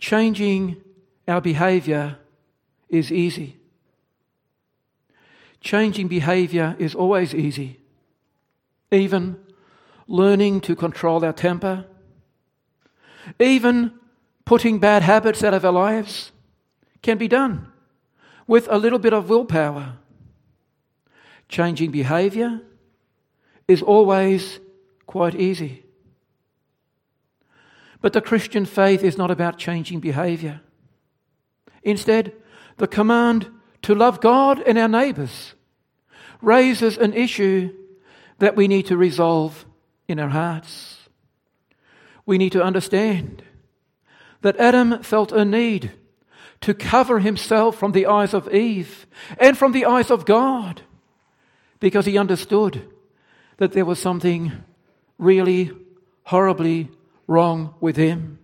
Changing 0.00 0.82
our 1.28 1.40
behavior 1.40 2.18
is 2.88 3.12
easy. 3.12 3.56
Changing 5.60 6.08
behavior 6.08 6.74
is 6.80 6.92
always 6.92 7.36
easy. 7.36 7.78
Even 8.90 9.38
learning 10.06 10.60
to 10.62 10.76
control 10.76 11.24
our 11.24 11.32
temper, 11.32 11.86
even 13.38 13.92
putting 14.44 14.78
bad 14.78 15.02
habits 15.02 15.42
out 15.42 15.54
of 15.54 15.64
our 15.64 15.72
lives 15.72 16.32
can 17.02 17.18
be 17.18 17.28
done 17.28 17.66
with 18.46 18.68
a 18.70 18.78
little 18.78 18.98
bit 18.98 19.12
of 19.12 19.28
willpower. 19.28 19.94
Changing 21.48 21.90
behavior 21.90 22.60
is 23.68 23.82
always 23.82 24.60
quite 25.06 25.34
easy. 25.34 25.84
But 28.00 28.12
the 28.12 28.20
Christian 28.20 28.66
faith 28.66 29.02
is 29.02 29.16
not 29.16 29.30
about 29.30 29.58
changing 29.58 30.00
behavior. 30.00 30.60
Instead, 31.82 32.32
the 32.76 32.86
command 32.86 33.50
to 33.82 33.94
love 33.94 34.20
God 34.20 34.60
and 34.60 34.78
our 34.78 34.88
neighbours 34.88 35.54
raises 36.42 36.98
an 36.98 37.14
issue 37.14 37.72
that 38.38 38.56
we 38.56 38.68
need 38.68 38.86
to 38.86 38.96
resolve 38.96 39.63
in 40.08 40.18
our 40.18 40.28
hearts. 40.28 41.08
We 42.26 42.38
need 42.38 42.52
to 42.52 42.62
understand 42.62 43.42
that 44.42 44.56
Adam 44.56 45.02
felt 45.02 45.32
a 45.32 45.44
need 45.44 45.92
to 46.60 46.74
cover 46.74 47.18
himself 47.18 47.76
from 47.76 47.92
the 47.92 48.06
eyes 48.06 48.32
of 48.34 48.52
Eve 48.52 49.06
and 49.38 49.56
from 49.56 49.72
the 49.72 49.84
eyes 49.84 50.10
of 50.10 50.24
God 50.24 50.82
because 51.80 52.06
he 52.06 52.16
understood 52.16 52.88
that 53.58 53.72
there 53.72 53.84
was 53.84 53.98
something 53.98 54.52
really 55.18 55.70
horribly 56.24 56.90
wrong 57.26 57.74
with 57.80 57.96
him. 57.96 58.38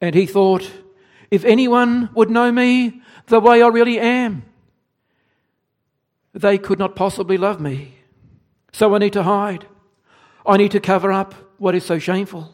And 0.00 0.14
he 0.14 0.26
thought, 0.26 0.70
if 1.30 1.44
anyone 1.44 2.10
would 2.14 2.30
know 2.30 2.50
me 2.50 3.02
the 3.26 3.40
way 3.40 3.62
I 3.62 3.68
really 3.68 4.00
am, 4.00 4.42
they 6.32 6.58
could 6.58 6.78
not 6.78 6.96
possibly 6.96 7.36
love 7.36 7.60
me. 7.60 7.94
So 8.72 8.94
I 8.94 8.98
need 8.98 9.12
to 9.14 9.22
hide. 9.22 9.66
I 10.50 10.56
need 10.56 10.72
to 10.72 10.80
cover 10.80 11.12
up 11.12 11.32
what 11.58 11.76
is 11.76 11.84
so 11.84 12.00
shameful. 12.00 12.52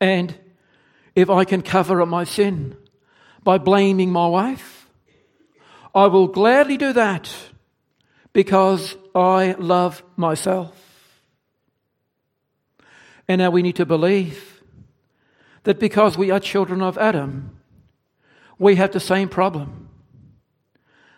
And 0.00 0.32
if 1.16 1.28
I 1.28 1.44
can 1.44 1.60
cover 1.60 2.00
up 2.00 2.06
my 2.06 2.22
sin 2.22 2.76
by 3.42 3.58
blaming 3.58 4.12
my 4.12 4.28
wife, 4.28 4.88
I 5.92 6.06
will 6.06 6.28
gladly 6.28 6.76
do 6.76 6.92
that 6.92 7.34
because 8.32 8.94
I 9.12 9.56
love 9.58 10.04
myself. 10.16 11.20
And 13.26 13.40
now 13.40 13.50
we 13.50 13.62
need 13.62 13.74
to 13.76 13.84
believe 13.84 14.62
that 15.64 15.80
because 15.80 16.16
we 16.16 16.30
are 16.30 16.38
children 16.38 16.80
of 16.80 16.96
Adam, 16.96 17.58
we 18.56 18.76
have 18.76 18.92
the 18.92 19.00
same 19.00 19.28
problem. 19.28 19.88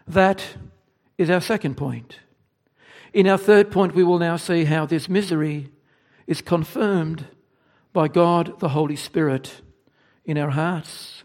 That 0.09 0.43
is 1.19 1.29
our 1.29 1.43
second 1.43 1.77
point. 1.77 2.21
In 3.13 3.27
our 3.27 3.39
third 3.39 3.71
point, 3.71 3.95
we 3.95 4.05
will 4.05 4.19
now 4.19 4.37
see 4.37 4.65
how 4.65 4.87
this 4.87 5.09
misery 5.09 5.71
is 6.27 6.41
confirmed 6.41 7.27
by 7.93 8.07
God 8.07 8.61
the 8.61 8.69
Holy 8.71 8.97
Spirit 8.97 9.63
in 10.25 10.39
our 10.39 10.51
hearts. 10.51 11.25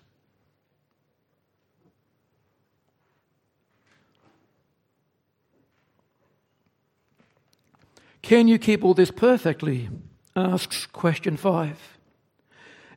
Can 8.24 8.48
you 8.48 8.58
keep 8.58 8.84
all 8.84 8.96
this 8.96 9.12
perfectly? 9.12 9.90
asks 10.36 10.86
question 10.88 11.38
five. 11.38 11.98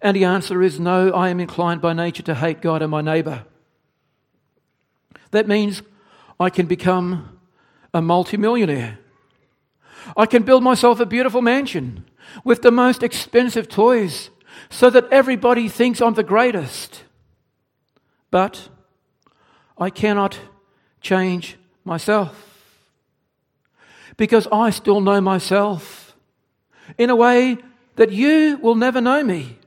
And 0.00 0.16
the 0.16 0.24
answer 0.24 0.62
is 0.62 0.80
no, 0.80 1.10
I 1.10 1.28
am 1.28 1.38
inclined 1.38 1.80
by 1.80 1.92
nature 1.92 2.22
to 2.22 2.34
hate 2.34 2.62
God 2.62 2.82
and 2.82 2.90
my 2.90 3.02
neighbour. 3.02 3.44
That 5.30 5.46
means 5.46 5.82
I 6.40 6.50
can 6.50 6.66
become 6.66 7.37
a 7.92 8.02
multimillionaire. 8.02 8.98
I 10.16 10.26
can 10.26 10.42
build 10.42 10.62
myself 10.62 11.00
a 11.00 11.06
beautiful 11.06 11.42
mansion 11.42 12.04
with 12.44 12.62
the 12.62 12.70
most 12.70 13.02
expensive 13.02 13.68
toys 13.68 14.30
so 14.70 14.90
that 14.90 15.08
everybody 15.10 15.68
thinks 15.68 16.00
I'm 16.00 16.14
the 16.14 16.22
greatest. 16.22 17.04
But 18.30 18.68
I 19.76 19.90
cannot 19.90 20.38
change 21.00 21.56
myself 21.84 22.44
because 24.16 24.46
I 24.50 24.70
still 24.70 25.00
know 25.00 25.20
myself 25.20 26.16
in 26.98 27.10
a 27.10 27.16
way 27.16 27.58
that 27.96 28.12
you 28.12 28.58
will 28.60 28.74
never 28.74 29.00
know 29.00 29.22
me. 29.22 29.58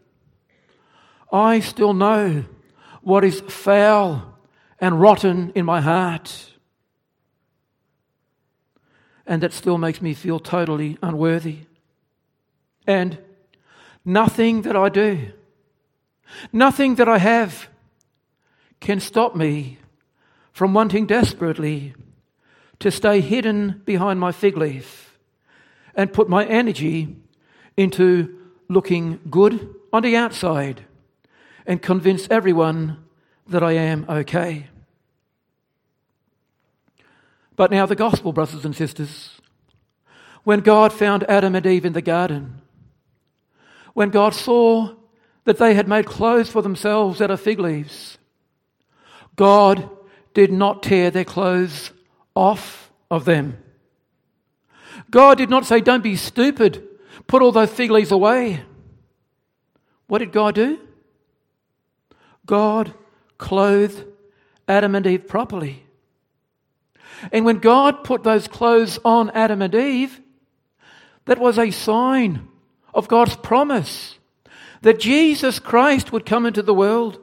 I 1.32 1.62
still 1.62 1.94
know 1.94 2.46
what 3.02 3.24
is 3.24 3.42
foul 3.42 4.38
and 4.80 5.00
rotten 5.00 5.52
in 5.56 5.66
my 5.66 5.82
heart. 5.82 6.51
And 9.26 9.44
that 9.44 9.54
still 9.54 9.78
makes 9.78 10.02
me 10.02 10.14
feel 10.14 10.40
totally 10.40 10.98
unworthy. 11.02 11.60
And 12.88 13.18
nothing 14.04 14.64
that 14.64 14.76
I 14.76 14.90
do, 14.90 15.32
nothing 16.52 16.96
that 16.96 17.08
I 17.08 17.18
have, 17.18 17.68
can 18.80 19.00
stop 19.00 19.36
me 19.36 19.78
from 20.52 20.74
wanting 20.74 21.06
desperately 21.06 21.94
to 22.80 22.90
stay 22.90 23.22
hidden 23.22 23.82
behind 23.86 24.20
my 24.20 24.32
fig 24.32 24.58
leaf 24.58 25.20
and 25.96 26.12
put 26.12 26.28
my 26.28 26.46
energy 26.46 27.16
into 27.78 28.38
looking 28.68 29.20
good 29.30 29.74
on 29.94 30.02
the 30.02 30.16
outside 30.16 30.86
and 31.66 31.82
convince 31.82 32.28
everyone 32.30 32.98
that 33.48 33.62
I 33.62 33.74
am 33.74 34.06
okay. 34.10 34.71
But 37.62 37.70
now, 37.70 37.86
the 37.86 37.96
gospel, 37.96 38.34
brothers 38.34 38.66
and 38.66 38.76
sisters. 38.76 39.40
When 40.44 40.62
God 40.62 40.92
found 40.92 41.24
Adam 41.30 41.54
and 41.54 41.64
Eve 41.64 41.86
in 41.86 41.94
the 41.94 42.02
garden, 42.02 42.60
when 43.94 44.10
God 44.10 44.34
saw 44.34 44.96
that 45.44 45.60
they 45.60 45.76
had 45.76 45.88
made 45.88 46.08
clothes 46.08 46.50
for 46.50 46.64
themselves 46.64 47.22
out 47.22 47.30
of 47.30 47.40
fig 47.40 47.60
leaves, 47.60 48.18
God 49.36 49.88
did 50.34 50.52
not 50.52 50.82
tear 50.82 51.12
their 51.12 51.24
clothes 51.24 51.92
off 52.36 52.92
of 53.12 53.26
them. 53.26 53.60
God 55.12 55.38
did 55.38 55.52
not 55.52 55.68
say, 55.68 55.82
Don't 55.82 56.04
be 56.04 56.16
stupid, 56.16 56.84
put 57.28 57.44
all 57.44 57.52
those 57.52 57.70
fig 57.70 57.92
leaves 57.92 58.12
away. 58.12 58.64
What 60.08 60.18
did 60.18 60.32
God 60.32 60.56
do? 60.56 60.80
God 62.48 62.96
clothed 63.38 64.04
Adam 64.68 64.96
and 64.96 65.06
Eve 65.06 65.28
properly. 65.28 65.86
And 67.32 67.46
when 67.46 67.60
God 67.60 68.04
put 68.04 68.24
those 68.24 68.48
clothes 68.48 69.00
on 69.04 69.30
Adam 69.32 69.62
and 69.62 69.74
Eve, 69.76 70.20
that 71.26 71.40
was 71.40 71.60
a 71.60 71.72
sign 71.72 72.48
of 72.94 73.08
God's 73.08 73.36
promise 73.36 74.18
that 74.82 75.00
Jesus 75.00 75.60
Christ 75.60 76.12
would 76.12 76.26
come 76.26 76.46
into 76.46 76.62
the 76.62 76.74
world 76.74 77.20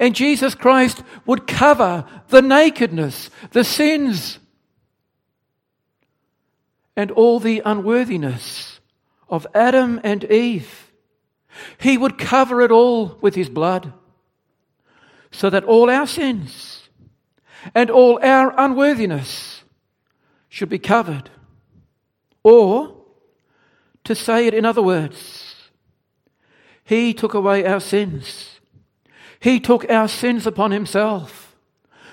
and 0.00 0.14
Jesus 0.14 0.54
Christ 0.54 1.02
would 1.26 1.46
cover 1.46 2.04
the 2.28 2.42
nakedness, 2.42 3.30
the 3.50 3.64
sins, 3.64 4.38
and 6.96 7.10
all 7.12 7.38
the 7.38 7.62
unworthiness 7.64 8.80
of 9.28 9.46
Adam 9.54 10.00
and 10.02 10.24
Eve. 10.24 10.90
He 11.80 11.96
would 11.96 12.18
cover 12.18 12.60
it 12.62 12.70
all 12.70 13.18
with 13.20 13.34
his 13.34 13.48
blood 13.48 13.92
so 15.30 15.48
that 15.50 15.64
all 15.64 15.90
our 15.90 16.06
sins 16.06 16.77
and 17.74 17.90
all 17.90 18.18
our 18.22 18.54
unworthiness 18.58 19.62
should 20.48 20.68
be 20.68 20.78
covered. 20.78 21.30
Or, 22.42 22.96
to 24.04 24.14
say 24.14 24.46
it 24.46 24.54
in 24.54 24.64
other 24.64 24.82
words, 24.82 25.54
He 26.84 27.12
took 27.12 27.34
away 27.34 27.64
our 27.64 27.80
sins. 27.80 28.60
He 29.40 29.60
took 29.60 29.88
our 29.90 30.08
sins 30.08 30.46
upon 30.46 30.70
Himself 30.70 31.56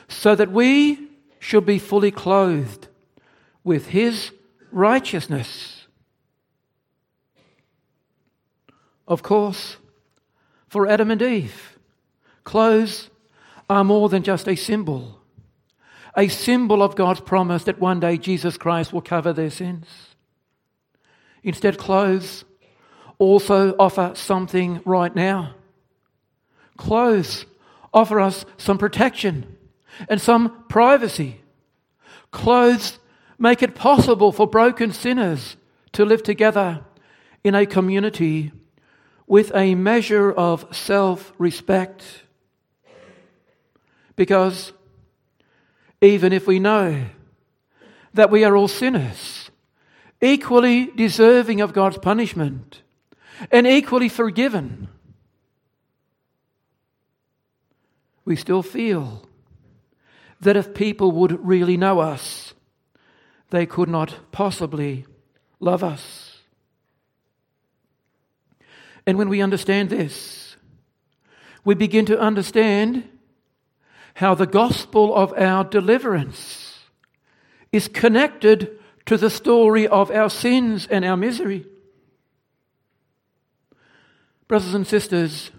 so 0.07 0.35
that 0.35 0.51
we 0.51 1.07
should 1.39 1.65
be 1.65 1.79
fully 1.79 2.11
clothed 2.11 2.87
with 3.63 3.87
His 3.87 4.31
righteousness. 4.71 5.87
Of 9.07 9.21
course, 9.21 9.77
for 10.67 10.87
Adam 10.87 11.11
and 11.11 11.21
Eve, 11.21 11.77
clothes 12.43 13.09
are 13.69 13.83
more 13.83 14.09
than 14.09 14.23
just 14.23 14.47
a 14.47 14.55
symbol, 14.55 15.19
a 16.17 16.27
symbol 16.27 16.81
of 16.81 16.95
God's 16.95 17.19
promise 17.19 17.65
that 17.65 17.79
one 17.79 17.99
day 17.99 18.17
Jesus 18.17 18.57
Christ 18.57 18.93
will 18.93 19.01
cover 19.01 19.33
their 19.33 19.49
sins. 19.49 19.85
Instead, 21.43 21.77
clothes 21.77 22.45
also 23.17 23.75
offer 23.77 24.11
something 24.15 24.81
right 24.85 25.15
now. 25.15 25.55
Clothes 26.77 27.45
offer 27.93 28.19
us 28.19 28.45
some 28.57 28.77
protection 28.77 29.57
and 30.09 30.19
some 30.19 30.65
privacy. 30.67 31.41
Clothes 32.31 32.99
make 33.37 33.61
it 33.61 33.75
possible 33.75 34.31
for 34.31 34.47
broken 34.47 34.91
sinners 34.91 35.55
to 35.93 36.05
live 36.05 36.23
together 36.23 36.81
in 37.43 37.55
a 37.55 37.65
community 37.65 38.51
with 39.27 39.51
a 39.55 39.75
measure 39.75 40.31
of 40.31 40.75
self 40.75 41.33
respect. 41.37 42.23
Because 44.15 44.73
even 46.05 46.31
if 46.31 46.47
we 46.47 46.59
know 46.59 47.05
that 48.13 48.31
we 48.31 48.43
are 48.43 48.55
all 48.55 48.67
sinners, 48.67 49.49
equally 50.21 50.87
deserving 50.95 51.61
of 51.61 51.73
God's 51.73 51.97
punishment, 51.97 52.81
and 53.51 53.67
equally 53.67 54.07
forgiven, 54.07 54.87
we 58.23 58.35
still 58.35 58.63
feel 58.63 59.27
that 60.41 60.55
if 60.55 60.73
people 60.73 61.11
would 61.11 61.45
really 61.45 61.77
know 61.77 61.99
us, 61.99 62.53
they 63.49 63.65
could 63.65 63.89
not 63.89 64.15
possibly 64.31 65.05
love 65.59 65.83
us. 65.83 66.39
And 69.05 69.17
when 69.17 69.29
we 69.29 69.41
understand 69.41 69.89
this, 69.89 70.55
we 71.63 71.75
begin 71.75 72.05
to 72.07 72.19
understand 72.19 73.07
how 74.15 74.33
the 74.33 74.47
gospel 74.47 75.13
of 75.13 75.33
our 75.33 75.63
deliverance 75.63 76.79
is 77.71 77.87
connected 77.89 78.79
to 79.05 79.17
the 79.17 79.29
story 79.29 79.87
of 79.87 80.09
our 80.09 80.29
sins 80.29 80.87
and 80.89 81.03
our 81.03 81.17
misery. 81.17 81.65
Brothers 84.47 84.73
and 84.73 84.87
sisters, 84.87 85.51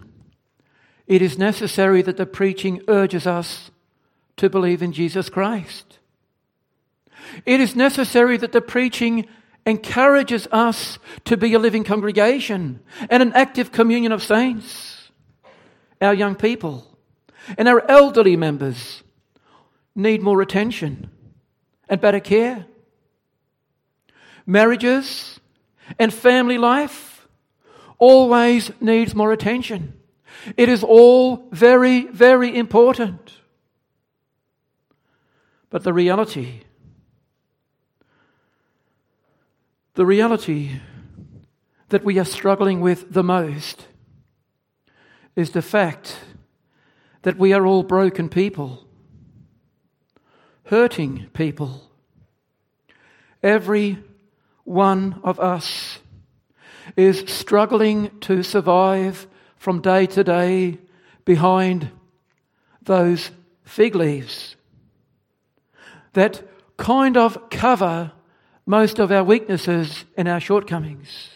it 1.05 1.21
is 1.21 1.37
necessary 1.37 2.01
that 2.01 2.17
the 2.17 2.25
preaching 2.25 2.81
urges 2.87 3.27
us 3.27 3.69
to 4.37 4.49
believe 4.49 4.81
in 4.81 4.91
Jesus 4.91 5.29
Christ. 5.29 5.99
It 7.45 7.61
is 7.61 7.75
necessary 7.75 8.37
that 8.37 8.53
the 8.53 8.61
preaching 8.61 9.27
encourages 9.67 10.47
us 10.51 10.97
to 11.25 11.37
be 11.37 11.53
a 11.53 11.59
living 11.59 11.83
congregation 11.83 12.79
and 13.09 13.21
an 13.21 13.33
active 13.33 13.71
communion 13.71 14.11
of 14.11 14.23
saints. 14.23 15.11
Our 16.01 16.15
young 16.15 16.35
people 16.35 16.96
and 17.57 17.67
our 17.67 17.89
elderly 17.89 18.35
members 18.35 19.03
need 19.95 20.21
more 20.21 20.41
attention 20.41 21.09
and 21.89 22.01
better 22.01 22.19
care. 22.19 22.65
Marriages 24.45 25.39
and 25.99 26.13
family 26.13 26.57
life 26.57 27.27
always 27.97 28.71
needs 28.79 29.15
more 29.15 29.31
attention. 29.31 29.93
It 30.55 30.69
is 30.69 30.83
all 30.83 31.47
very, 31.51 32.05
very 32.07 32.55
important. 32.55 33.33
But 35.69 35.83
the 35.83 35.93
reality, 35.93 36.61
the 39.95 40.05
reality 40.05 40.79
that 41.89 42.03
we 42.03 42.19
are 42.19 42.25
struggling 42.25 42.79
with 42.81 43.11
the 43.11 43.23
most 43.23 43.87
is 45.35 45.51
the 45.51 45.61
fact 45.61 46.17
that 47.23 47.37
we 47.37 47.53
are 47.53 47.65
all 47.65 47.83
broken 47.83 48.29
people, 48.29 48.85
hurting 50.65 51.27
people. 51.33 51.89
Every 53.43 53.97
one 54.63 55.19
of 55.23 55.39
us 55.39 55.99
is 56.95 57.23
struggling 57.27 58.19
to 58.21 58.43
survive 58.43 59.27
from 59.57 59.81
day 59.81 60.05
to 60.07 60.23
day 60.23 60.77
behind 61.25 61.91
those 62.81 63.31
fig 63.63 63.95
leaves 63.95 64.55
that 66.13 66.41
kind 66.77 67.17
of 67.17 67.49
cover 67.49 68.11
most 68.65 68.99
of 68.99 69.11
our 69.11 69.23
weaknesses 69.23 70.05
and 70.15 70.27
our 70.27 70.39
shortcomings. 70.39 71.29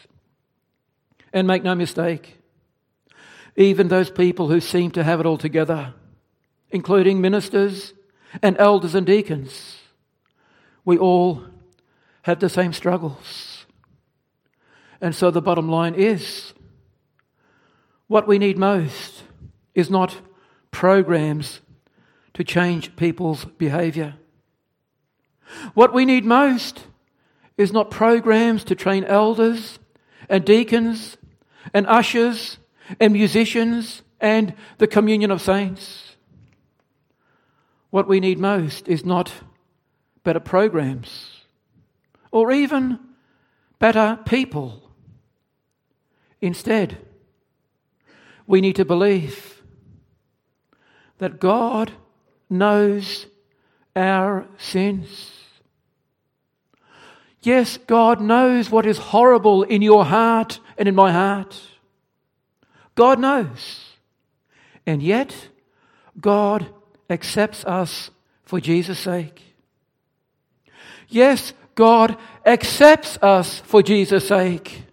And 1.33 1.47
make 1.47 1.63
no 1.63 1.75
mistake, 1.75 2.40
even 3.61 3.87
those 3.87 4.09
people 4.09 4.49
who 4.49 4.59
seem 4.59 4.91
to 4.91 5.03
have 5.03 5.19
it 5.19 5.25
all 5.25 5.37
together, 5.37 5.93
including 6.69 7.21
ministers 7.21 7.93
and 8.41 8.57
elders 8.57 8.95
and 8.95 9.05
deacons, 9.05 9.77
we 10.85 10.97
all 10.97 11.43
have 12.23 12.39
the 12.39 12.49
same 12.49 12.73
struggles. 12.73 13.65
And 14.99 15.15
so 15.15 15.31
the 15.31 15.41
bottom 15.41 15.69
line 15.69 15.95
is 15.95 16.53
what 18.07 18.27
we 18.27 18.37
need 18.37 18.57
most 18.57 19.23
is 19.73 19.89
not 19.89 20.17
programs 20.69 21.61
to 22.33 22.43
change 22.43 22.95
people's 22.95 23.45
behavior. 23.45 24.15
What 25.73 25.93
we 25.93 26.05
need 26.05 26.25
most 26.25 26.85
is 27.57 27.73
not 27.73 27.91
programs 27.91 28.63
to 28.65 28.75
train 28.75 29.03
elders 29.03 29.79
and 30.29 30.45
deacons 30.45 31.17
and 31.73 31.85
ushers 31.87 32.57
and 32.99 33.13
musicians 33.13 34.01
and 34.19 34.53
the 34.77 34.87
communion 34.87 35.31
of 35.31 35.41
saints. 35.41 36.15
What 37.89 38.07
we 38.07 38.19
need 38.19 38.39
most 38.39 38.87
is 38.87 39.03
not 39.03 39.31
better 40.23 40.39
programs 40.39 41.41
or 42.31 42.51
even 42.51 42.99
better 43.79 44.19
people. 44.25 44.91
Instead, 46.39 46.97
we 48.47 48.61
need 48.61 48.75
to 48.75 48.85
believe 48.85 49.61
that 51.17 51.39
God 51.39 51.91
knows 52.49 53.27
our 53.95 54.47
sins. 54.57 55.31
Yes, 57.41 57.77
God 57.77 58.21
knows 58.21 58.69
what 58.69 58.85
is 58.85 58.97
horrible 58.97 59.63
in 59.63 59.81
your 59.81 60.05
heart 60.05 60.59
and 60.77 60.87
in 60.87 60.95
my 60.95 61.11
heart. 61.11 61.59
God 62.95 63.19
knows. 63.19 63.85
And 64.85 65.01
yet, 65.01 65.49
God 66.19 66.67
accepts 67.09 67.63
us 67.65 68.09
for 68.43 68.59
Jesus' 68.59 68.99
sake. 68.99 69.41
Yes, 71.07 71.53
God 71.75 72.17
accepts 72.45 73.17
us 73.21 73.59
for 73.59 73.83
Jesus' 73.83 74.27
sake. 74.27 74.83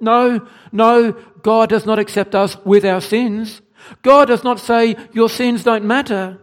No, 0.00 0.46
no, 0.70 1.12
God 1.42 1.68
does 1.68 1.86
not 1.86 1.98
accept 1.98 2.34
us 2.34 2.56
with 2.64 2.84
our 2.84 3.00
sins. 3.00 3.60
God 4.02 4.26
does 4.26 4.44
not 4.44 4.60
say, 4.60 4.96
Your 5.12 5.28
sins 5.28 5.64
don't 5.64 5.84
matter. 5.84 6.38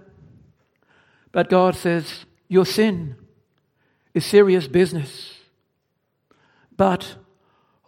But 1.32 1.50
God 1.50 1.76
says, 1.76 2.26
Your 2.48 2.66
sin 2.66 3.16
is 4.14 4.26
serious 4.26 4.68
business. 4.68 5.36
But 6.76 7.16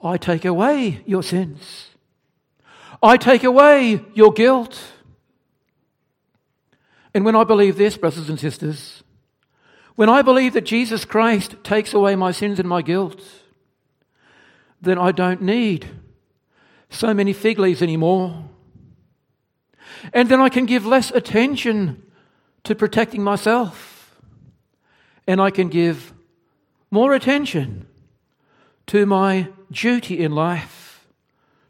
I 0.03 0.17
take 0.17 0.45
away 0.45 1.01
your 1.05 1.23
sins. 1.23 1.90
I 3.03 3.17
take 3.17 3.43
away 3.43 4.03
your 4.13 4.31
guilt. 4.31 4.79
And 7.13 7.25
when 7.25 7.35
I 7.35 7.43
believe 7.43 7.77
this, 7.77 7.97
brothers 7.97 8.29
and 8.29 8.39
sisters, 8.39 9.03
when 9.95 10.07
I 10.07 10.21
believe 10.21 10.53
that 10.53 10.65
Jesus 10.65 11.03
Christ 11.03 11.55
takes 11.63 11.93
away 11.93 12.15
my 12.15 12.31
sins 12.31 12.59
and 12.59 12.69
my 12.69 12.81
guilt, 12.81 13.21
then 14.81 14.97
I 14.97 15.11
don't 15.11 15.41
need 15.41 15.87
so 16.89 17.13
many 17.13 17.33
fig 17.33 17.59
leaves 17.59 17.81
anymore. 17.81 18.49
And 20.13 20.29
then 20.29 20.39
I 20.39 20.49
can 20.49 20.65
give 20.65 20.85
less 20.85 21.11
attention 21.11 22.03
to 22.63 22.75
protecting 22.75 23.23
myself. 23.23 24.19
And 25.27 25.41
I 25.41 25.51
can 25.51 25.69
give 25.69 26.13
more 26.89 27.13
attention 27.13 27.87
to 28.87 29.05
my 29.05 29.49
duty 29.71 30.19
in 30.19 30.33
life 30.33 31.07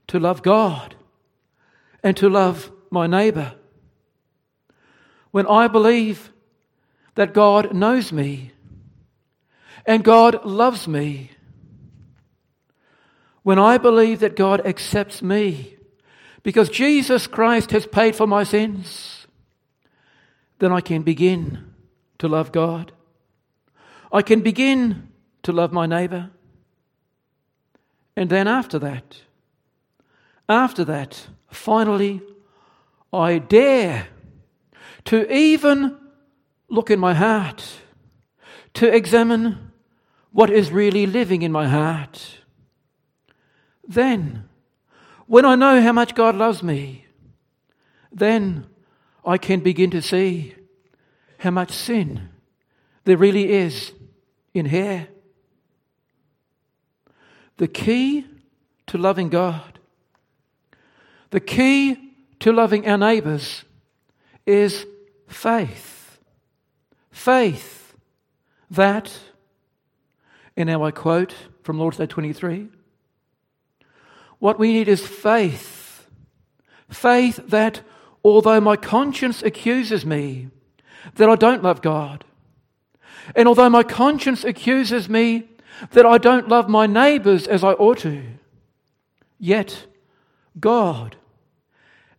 to 0.07 0.19
love 0.19 0.41
God 0.41 0.95
and 2.03 2.15
to 2.17 2.29
love 2.29 2.71
my 2.89 3.07
neighbour. 3.07 3.53
When 5.31 5.47
I 5.47 5.67
believe 5.67 6.31
that 7.15 7.33
God 7.33 7.73
knows 7.73 8.11
me 8.11 8.51
and 9.85 10.03
God 10.03 10.45
loves 10.45 10.87
me, 10.87 11.31
when 13.43 13.57
I 13.57 13.77
believe 13.77 14.19
that 14.19 14.35
God 14.35 14.65
accepts 14.65 15.21
me 15.21 15.77
because 16.43 16.69
Jesus 16.69 17.27
Christ 17.27 17.71
has 17.71 17.85
paid 17.85 18.15
for 18.15 18.27
my 18.27 18.43
sins, 18.43 19.27
then 20.59 20.71
I 20.71 20.81
can 20.81 21.01
begin 21.01 21.73
to 22.19 22.27
love 22.27 22.51
God. 22.51 22.91
I 24.11 24.21
can 24.21 24.41
begin 24.41 25.09
to 25.43 25.51
love 25.51 25.71
my 25.71 25.85
neighbour. 25.85 26.29
And 28.15 28.29
then 28.29 28.47
after 28.47 28.77
that, 28.79 29.21
after 30.47 30.83
that, 30.85 31.27
finally, 31.51 32.21
I 33.13 33.37
dare 33.37 34.07
to 35.05 35.31
even 35.31 35.97
look 36.69 36.89
in 36.89 36.99
my 36.99 37.13
heart, 37.13 37.79
to 38.73 38.87
examine 38.87 39.71
what 40.31 40.49
is 40.49 40.71
really 40.71 41.05
living 41.05 41.41
in 41.41 41.51
my 41.51 41.67
heart. 41.67 42.39
Then, 43.87 44.47
when 45.27 45.45
I 45.45 45.55
know 45.55 45.81
how 45.81 45.91
much 45.91 46.15
God 46.15 46.35
loves 46.35 46.63
me, 46.63 47.05
then 48.11 48.65
I 49.25 49.37
can 49.37 49.59
begin 49.59 49.91
to 49.91 50.01
see 50.01 50.55
how 51.39 51.51
much 51.51 51.71
sin 51.71 52.29
there 53.03 53.17
really 53.17 53.51
is 53.51 53.91
in 54.53 54.67
here. 54.67 55.07
The 57.57 57.67
key 57.67 58.25
to 58.87 58.97
loving 58.97 59.29
God, 59.29 59.79
the 61.31 61.39
key 61.39 61.97
to 62.39 62.51
loving 62.51 62.87
our 62.87 62.97
neighbours 62.97 63.63
is 64.45 64.85
faith. 65.27 66.19
Faith 67.09 67.95
that, 68.69 69.11
and 70.55 70.67
now 70.67 70.83
I 70.83 70.91
quote 70.91 71.33
from 71.63 71.79
Lord's 71.79 71.97
Day 71.97 72.05
23 72.05 72.69
what 74.39 74.57
we 74.57 74.73
need 74.73 74.87
is 74.87 75.05
faith. 75.05 76.07
Faith 76.89 77.39
that, 77.47 77.81
although 78.23 78.59
my 78.59 78.75
conscience 78.75 79.43
accuses 79.43 80.05
me 80.05 80.49
that 81.15 81.29
I 81.29 81.35
don't 81.35 81.61
love 81.61 81.81
God, 81.81 82.25
and 83.35 83.47
although 83.47 83.69
my 83.69 83.83
conscience 83.83 84.43
accuses 84.43 85.07
me 85.07 85.47
that 85.91 86.05
I 86.05 86.17
don't 86.17 86.49
love 86.49 86.67
my 86.67 86.87
neighbours 86.87 87.47
as 87.47 87.63
I 87.63 87.73
ought 87.73 87.99
to, 87.99 88.23
yet 89.39 89.85
God, 90.59 91.17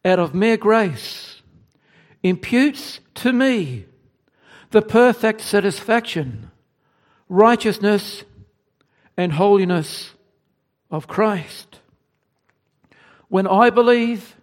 out 0.04 0.18
of 0.18 0.34
mere 0.34 0.56
grace, 0.56 1.42
imputes 2.22 3.00
to 3.14 3.32
me 3.32 3.86
the 4.70 4.82
perfect 4.82 5.40
satisfaction, 5.40 6.50
righteousness, 7.28 8.24
and 9.16 9.32
holiness 9.32 10.12
of 10.90 11.06
Christ. 11.06 11.80
When 13.28 13.46
I 13.46 13.70
believe 13.70 14.36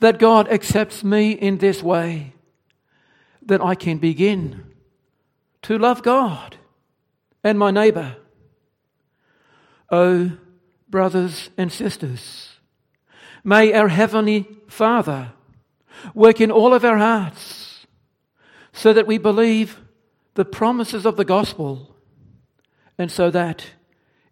that 0.00 0.18
God 0.18 0.48
accepts 0.48 1.02
me 1.04 1.32
in 1.32 1.58
this 1.58 1.82
way, 1.82 2.34
then 3.42 3.60
I 3.60 3.74
can 3.74 3.98
begin 3.98 4.64
to 5.62 5.78
love 5.78 6.02
God 6.02 6.56
and 7.42 7.58
my 7.58 7.70
neighbor. 7.70 8.16
Oh, 9.90 10.32
brothers 10.88 11.50
and 11.56 11.72
sisters, 11.72 12.47
may 13.44 13.72
our 13.72 13.88
Heavenly 13.88 14.46
Father 14.68 15.32
work 16.14 16.40
in 16.40 16.50
all 16.50 16.74
of 16.74 16.84
our 16.84 16.98
hearts 16.98 17.86
so 18.72 18.92
that 18.92 19.06
we 19.06 19.18
believe 19.18 19.80
the 20.34 20.44
promises 20.44 21.04
of 21.04 21.16
the 21.16 21.24
gospel 21.24 21.96
and 22.96 23.10
so 23.10 23.30
that 23.30 23.66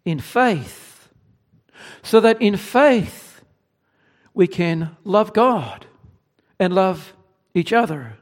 in 0.05 0.19
faith, 0.19 1.09
so 2.01 2.19
that 2.19 2.41
in 2.41 2.55
faith 2.55 3.43
we 4.33 4.47
can 4.47 4.95
love 5.03 5.33
God 5.33 5.85
and 6.59 6.73
love 6.73 7.13
each 7.53 7.73
other 7.73 8.17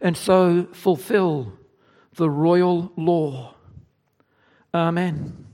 and 0.00 0.16
so 0.16 0.68
fulfill 0.72 1.54
the 2.14 2.30
royal 2.30 2.92
law. 2.96 3.54
Amen. 4.72 5.46